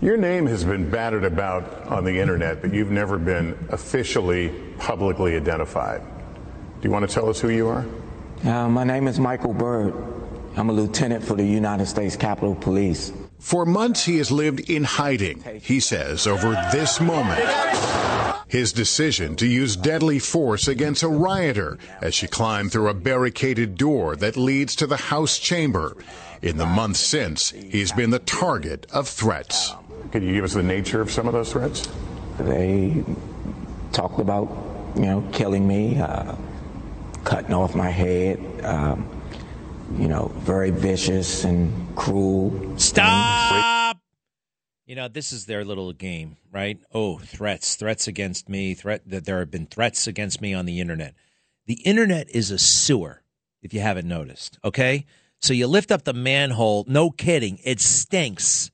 [0.00, 5.36] Your name has been battered about on the internet, but you've never been officially publicly
[5.36, 6.02] identified.
[6.80, 7.84] Do you want to tell us who you are?
[8.44, 9.94] Uh, my name is Michael Byrd.
[10.56, 13.12] I'm a lieutenant for the United States Capitol Police.
[13.38, 17.40] For months, he has lived in hiding, he says, over this moment.
[18.52, 23.78] His decision to use deadly force against a rioter as she climbed through a barricaded
[23.78, 25.96] door that leads to the House chamber.
[26.42, 29.72] In the months since, he's been the target of threats.
[30.10, 31.88] Could you give us the nature of some of those threats?
[32.40, 33.02] They
[33.92, 34.54] talked about,
[34.96, 36.36] you know, killing me, uh,
[37.24, 39.08] cutting off my head, um,
[39.96, 42.78] you know, very vicious and cruel.
[42.78, 43.96] Stop.
[44.84, 46.78] You know, this is their little game, right?
[46.92, 50.80] Oh, threats, threats against me, threat that there have been threats against me on the
[50.80, 51.14] internet.
[51.66, 53.22] The internet is a sewer,
[53.62, 55.06] if you haven't noticed, okay?
[55.40, 58.72] So you lift up the manhole, no kidding, it stinks.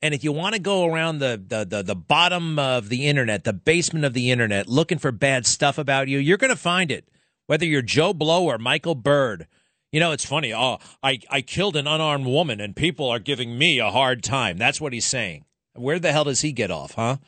[0.00, 3.44] And if you want to go around the, the, the, the, bottom of the internet,
[3.44, 6.90] the basement of the internet, looking for bad stuff about you, you're going to find
[6.90, 7.08] it.
[7.46, 9.46] Whether you're Joe Blow or Michael Byrd.
[9.92, 10.52] You know, it's funny.
[10.52, 14.58] Oh, I, I killed an unarmed woman and people are giving me a hard time.
[14.58, 15.44] That's what he's saying.
[15.74, 17.18] Where the hell does he get off, huh?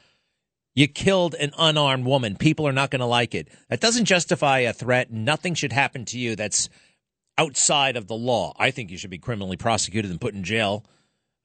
[0.75, 2.37] You killed an unarmed woman.
[2.37, 3.49] People are not going to like it.
[3.69, 5.11] That doesn't justify a threat.
[5.11, 6.69] Nothing should happen to you that's
[7.37, 8.55] outside of the law.
[8.59, 10.85] I think you should be criminally prosecuted and put in jail.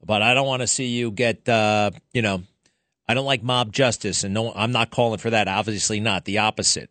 [0.06, 2.44] But I don't want to see you get, uh, you know,
[3.08, 5.48] I don't like mob justice, and no, I'm not calling for that.
[5.48, 6.90] Obviously, not the opposite.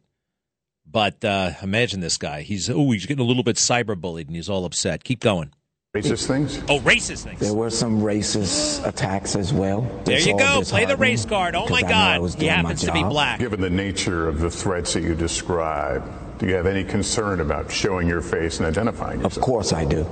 [0.93, 2.43] But uh, imagine this guy.
[2.43, 5.03] He's oh, he's getting a little bit cyberbullied, and he's all upset.
[5.05, 5.53] Keep going.
[5.95, 6.59] Racist things?
[6.69, 7.41] Oh, racist things.
[7.41, 9.83] There were some racist attacks as well.
[10.05, 10.63] There you go.
[10.63, 11.55] Play the race card.
[11.55, 13.41] Oh my God, he happens to be black.
[13.41, 16.03] Given the nature of the threats that you describe,
[16.39, 19.37] do you have any concern about showing your face and identifying yourself?
[19.37, 20.07] Of course, I do.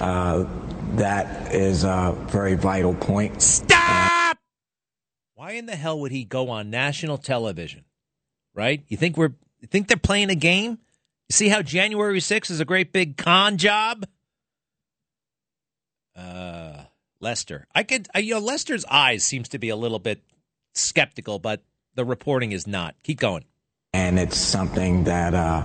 [0.00, 0.46] Uh,
[0.96, 3.42] that is a very vital point.
[3.42, 4.38] Stop!
[5.34, 7.84] Why in the hell would he go on national television?
[8.54, 8.82] Right?
[8.88, 10.72] You think we're you think they're playing a game?
[11.28, 14.06] You see how January 6th is a great big con job?
[16.16, 16.84] Uh
[17.20, 17.66] Lester.
[17.74, 20.22] I could I, you know Lester's eyes seems to be a little bit
[20.74, 21.62] skeptical, but
[21.94, 22.94] the reporting is not.
[23.02, 23.44] Keep going.
[23.92, 25.64] And it's something that uh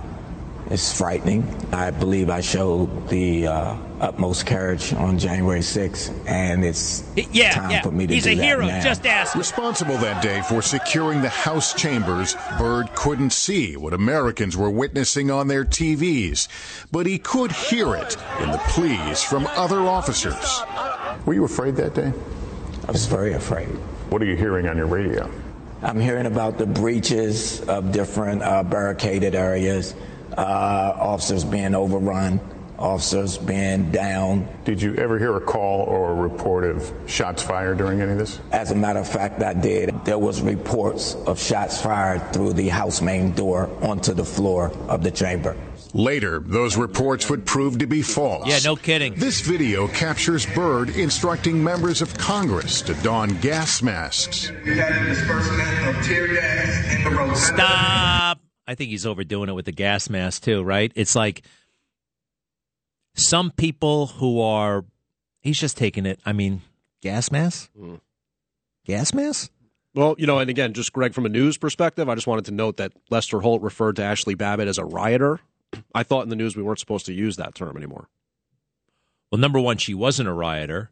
[0.70, 1.44] it's frightening.
[1.72, 7.70] I believe I showed the uh, utmost courage on January 6th, and it's yeah, time
[7.70, 7.82] yeah.
[7.82, 8.66] for me to He's do a that hero.
[8.66, 8.82] now.
[8.82, 9.34] Just ask.
[9.34, 15.30] Responsible that day for securing the House chambers, Byrd couldn't see what Americans were witnessing
[15.30, 16.48] on their TVs,
[16.90, 20.62] but he could hear it in the pleas from other officers.
[21.26, 22.12] Were you afraid that day?
[22.88, 23.68] I was very afraid.
[24.10, 25.30] What are you hearing on your radio?
[25.82, 29.94] I'm hearing about the breaches of different uh, barricaded areas,
[30.36, 32.40] uh, officers being overrun,
[32.78, 34.48] officers being down.
[34.64, 38.18] Did you ever hear a call or a report of shots fired during any of
[38.18, 38.40] this?
[38.52, 39.94] As a matter of fact, I did.
[40.04, 45.02] There was reports of shots fired through the house main door onto the floor of
[45.02, 45.56] the chamber.
[45.92, 48.48] Later, those reports would prove to be false.
[48.48, 49.14] Yeah, no kidding.
[49.14, 54.50] This video captures Byrd instructing members of Congress to don gas masks.
[57.36, 58.43] Stop.
[58.66, 60.92] I think he's overdoing it with the gas mask too, right?
[60.94, 61.42] It's like
[63.14, 64.84] some people who are
[65.40, 66.20] he's just taking it.
[66.24, 66.62] I mean,
[67.02, 67.70] gas mask?
[68.86, 69.50] Gas mask?
[69.94, 72.52] Well, you know, and again, just Greg, from a news perspective, I just wanted to
[72.52, 75.38] note that Lester Holt referred to Ashley Babbitt as a rioter.
[75.94, 78.08] I thought in the news we weren't supposed to use that term anymore.
[79.30, 80.90] Well, number one, she wasn't a rioter.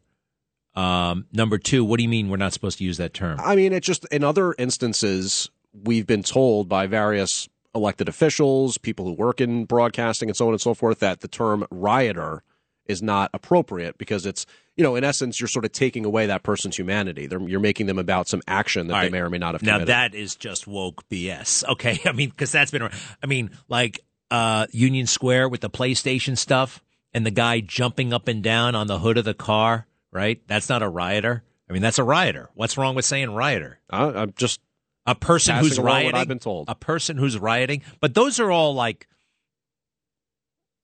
[0.75, 3.39] Um, number two, what do you mean we're not supposed to use that term?
[3.41, 9.05] I mean, it just in other instances we've been told by various elected officials, people
[9.05, 12.43] who work in broadcasting, and so on and so forth, that the term rioter
[12.85, 14.45] is not appropriate because it's
[14.75, 17.27] you know in essence you're sort of taking away that person's humanity.
[17.27, 19.61] They're, you're making them about some action that All they may or may not have
[19.61, 19.87] committed.
[19.87, 21.67] Now that is just woke BS.
[21.67, 22.83] Okay, I mean because that's been.
[22.83, 24.01] I mean like
[24.31, 26.81] uh, Union Square with the PlayStation stuff
[27.13, 29.87] and the guy jumping up and down on the hood of the car.
[30.11, 31.43] Right, that's not a rioter.
[31.69, 32.49] I mean that's a rioter.
[32.53, 33.79] What's wrong with saying rioter?
[33.89, 34.59] Uh, I'm just
[35.05, 36.15] a person passing who's rioting.
[36.15, 36.69] I've been told.
[36.69, 39.07] A person who's rioting, but those are all like.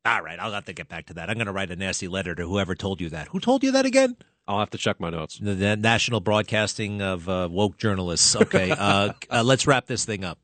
[0.06, 1.30] All right, I'll have to get back to that.
[1.30, 3.28] I'm going to write a nasty letter to whoever told you that.
[3.28, 4.16] Who told you that again?
[4.48, 5.38] I'll have to check my notes.
[5.38, 8.36] The, the national broadcasting of uh, woke journalists.
[8.36, 10.40] Okay, uh, uh, let's wrap this thing up.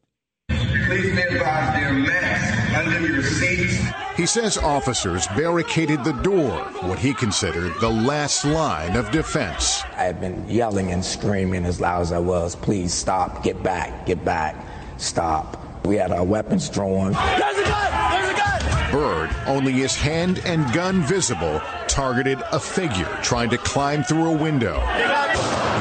[0.50, 3.78] Please be advised there are masks seats.
[4.16, 9.84] He says officers barricaded the door, what he considered the last line of defense.
[9.98, 14.06] I had been yelling and screaming as loud as I was, please stop, get back,
[14.06, 14.56] get back,
[14.98, 15.86] stop.
[15.86, 17.12] We had our weapons drawn.
[17.12, 18.12] There's a gun!
[18.12, 18.92] There's a gun!
[18.92, 24.38] Byrd, only his hand and gun visible, targeted a figure trying to climb through a
[24.38, 24.80] window.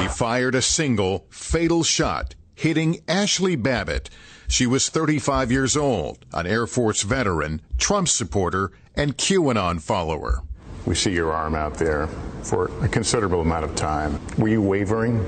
[0.01, 4.09] He fired a single, fatal shot, hitting Ashley Babbitt.
[4.47, 10.41] She was 35 years old, an Air Force veteran, Trump supporter, and QAnon follower.
[10.85, 12.07] We see your arm out there
[12.43, 14.19] for a considerable amount of time.
[14.37, 15.25] Were you wavering?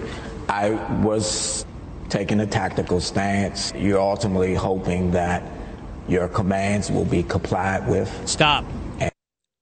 [0.48, 0.72] I
[1.02, 1.66] was
[2.10, 3.74] taking a tactical stance.
[3.76, 5.44] You're ultimately hoping that
[6.08, 8.28] your commands will be complied with.
[8.28, 8.66] Stop.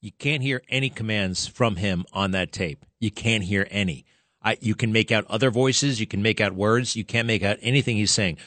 [0.02, 2.86] You can't hear any commands from him on that tape.
[3.00, 4.06] You can't hear any.
[4.46, 6.00] I, you can make out other voices.
[6.00, 6.96] You can make out words.
[6.96, 8.38] You can't make out anything he's saying.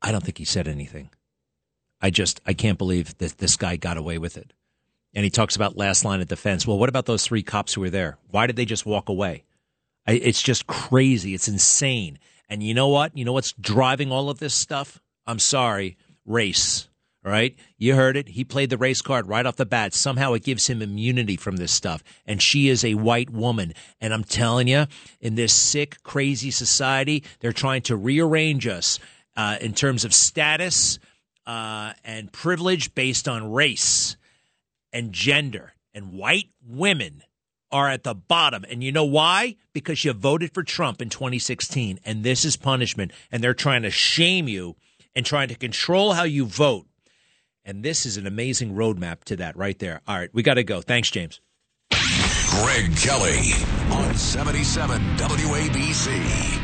[0.00, 1.10] I don't think he said anything.
[2.00, 4.52] I just, I can't believe that this guy got away with it.
[5.12, 6.64] And he talks about last line of defense.
[6.64, 8.18] Well, what about those three cops who were there?
[8.30, 9.44] Why did they just walk away?
[10.06, 11.34] I, it's just crazy.
[11.34, 12.20] It's insane.
[12.48, 13.16] And you know what?
[13.16, 15.00] You know what's driving all of this stuff?
[15.26, 16.88] I'm sorry, race.
[17.22, 17.54] Right.
[17.76, 18.30] You heard it.
[18.30, 19.92] He played the race card right off the bat.
[19.92, 22.02] Somehow it gives him immunity from this stuff.
[22.24, 23.74] And she is a white woman.
[24.00, 24.86] And I'm telling you,
[25.20, 28.98] in this sick, crazy society, they're trying to rearrange us
[29.36, 30.98] uh, in terms of status
[31.46, 34.16] uh, and privilege based on race
[34.90, 35.74] and gender.
[35.92, 37.22] And white women
[37.70, 38.64] are at the bottom.
[38.68, 39.56] And you know why?
[39.74, 42.00] Because you voted for Trump in 2016.
[42.04, 43.12] And this is punishment.
[43.30, 44.76] And they're trying to shame you
[45.14, 46.86] and trying to control how you vote.
[47.64, 50.00] And this is an amazing roadmap to that right there.
[50.08, 50.80] All right, we got to go.
[50.80, 51.40] Thanks, James.
[51.90, 53.52] Greg Kelly
[53.90, 56.60] on 77 WABC.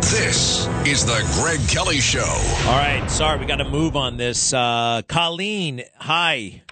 [0.00, 2.20] This is the Greg Kelly Show.
[2.20, 4.52] All right, sorry, we got to move on this.
[4.52, 6.62] Uh, Colleen, hi.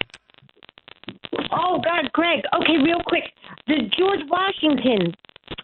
[1.52, 2.40] Oh God, Greg.
[2.62, 3.24] Okay, real quick.
[3.66, 5.12] The George Washington.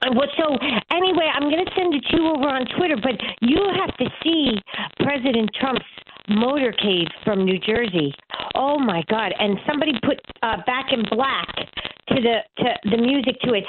[0.02, 0.28] uh, What?
[0.38, 0.56] So
[0.92, 4.06] anyway, I'm going to send it to you over on Twitter, but you have to
[4.22, 4.58] see
[5.00, 5.84] President Trump's
[6.30, 8.14] motorcade from New Jersey.
[8.54, 9.32] Oh my God!
[9.38, 11.48] And somebody put uh, Back in Black
[12.10, 13.64] to the to the music to it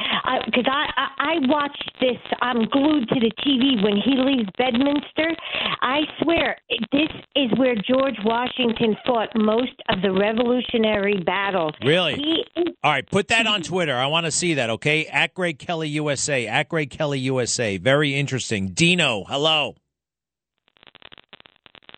[0.46, 2.18] because I, I I watched this.
[2.42, 5.36] I'm glued to the TV when he leaves Bedminster.
[5.82, 6.58] I swear
[6.92, 11.74] this is where George Washington fought most of the Revolutionary battles.
[11.84, 12.16] Really?
[12.16, 12.44] He
[12.84, 13.96] All right, put that on Twitter.
[13.96, 15.06] I want to see that, okay?
[15.06, 16.48] At Greg Kelly USA.
[16.48, 17.78] At Greg Kelly USA.
[17.78, 18.70] Very interesting.
[18.70, 19.76] Dino, hello.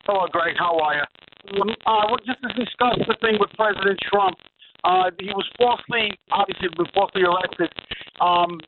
[0.03, 0.55] Hello, Greg.
[0.59, 1.05] How are you?
[1.87, 4.35] Uh, well, just to discuss the thing with President Trump,
[4.83, 7.71] uh, he was falsely, obviously, was falsely arrested.
[8.19, 8.59] Um,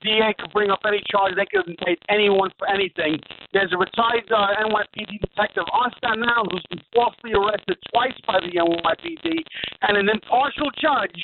[0.00, 1.36] DA could bring up any charge.
[1.36, 3.20] They could indict anyone for anything.
[3.52, 8.40] There's a retired uh, NYPD detective on Staten Island who's been falsely arrested twice by
[8.40, 9.44] the NYPD,
[9.84, 11.20] and an impartial judge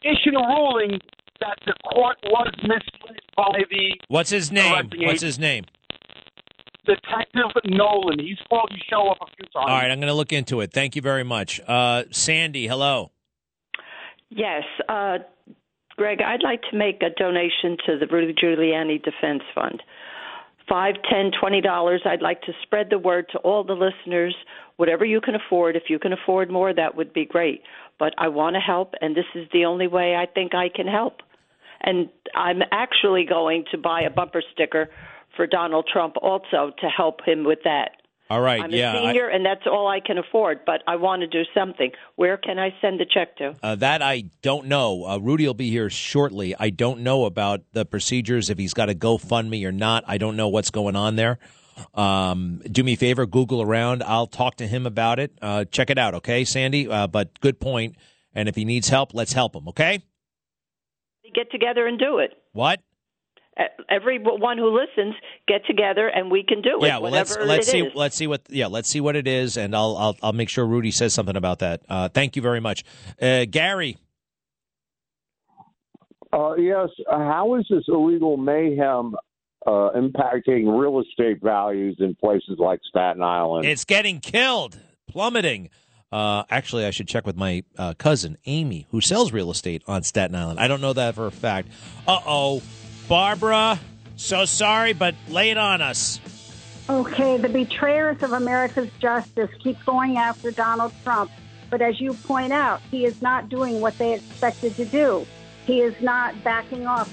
[0.00, 0.96] issued a ruling
[1.40, 4.90] that the court was misled by the What's his name?
[4.96, 5.64] What's his name?
[6.86, 8.18] Detective Nolan.
[8.18, 9.66] He's supposed to show up a few times.
[9.66, 10.72] All right, I'm going to look into it.
[10.72, 11.60] Thank you very much.
[11.66, 13.10] Uh, Sandy, hello.
[14.30, 15.18] Yes, uh,
[15.96, 19.82] Greg, I'd like to make a donation to the Rudy Giuliani Defense Fund.
[20.68, 22.02] Five, ten, twenty dollars.
[22.04, 24.34] I'd like to spread the word to all the listeners.
[24.76, 25.76] Whatever you can afford.
[25.76, 27.62] If you can afford more, that would be great.
[27.98, 30.88] But I want to help, and this is the only way I think I can
[30.88, 31.18] help.
[31.82, 34.88] And I'm actually going to buy a bumper sticker
[35.36, 37.90] for Donald Trump also to help him with that.
[38.28, 38.94] All right, I'm yeah.
[38.94, 40.64] a I- senior, and that's all I can afford.
[40.66, 41.92] But I want to do something.
[42.16, 43.54] Where can I send the check to?
[43.62, 45.04] Uh, that I don't know.
[45.06, 46.54] Uh, Rudy will be here shortly.
[46.58, 50.02] I don't know about the procedures, if he's got a GoFundMe or not.
[50.08, 51.38] I don't know what's going on there.
[51.94, 54.02] Um, do me a favor, Google around.
[54.02, 55.32] I'll talk to him about it.
[55.40, 56.88] Uh, check it out, okay, Sandy?
[56.88, 57.96] Uh, but good point.
[58.34, 60.02] And if he needs help, let's help him, okay?
[61.34, 62.32] Get together and do it.
[62.52, 62.80] What?
[63.88, 65.14] Everyone who listens,
[65.48, 66.86] get together and we can do it.
[66.86, 67.94] yeah, well, let's let's see is.
[67.94, 70.66] let's see what yeah let's see what it is, and I'll I'll I'll make sure
[70.66, 71.82] Rudy says something about that.
[71.88, 72.84] Uh, thank you very much,
[73.20, 73.96] uh, Gary.
[76.32, 76.88] Uh, yes.
[77.10, 79.14] Uh, how is this illegal mayhem
[79.66, 83.64] uh, impacting real estate values in places like Staten Island?
[83.64, 84.78] It's getting killed,
[85.08, 85.70] plummeting.
[86.12, 90.02] Uh, actually, I should check with my uh, cousin Amy, who sells real estate on
[90.02, 90.60] Staten Island.
[90.60, 91.68] I don't know that for a fact.
[92.06, 92.62] Uh oh,
[93.08, 93.78] Barbara.
[94.16, 96.20] So sorry, but lay it on us.
[96.88, 101.30] Okay, the betrayers of America's justice keep going after Donald Trump.
[101.68, 105.26] But as you point out, he is not doing what they expected to do.
[105.66, 107.12] He is not backing off.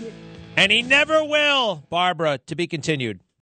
[0.56, 3.20] And he never will, Barbara, to be continued.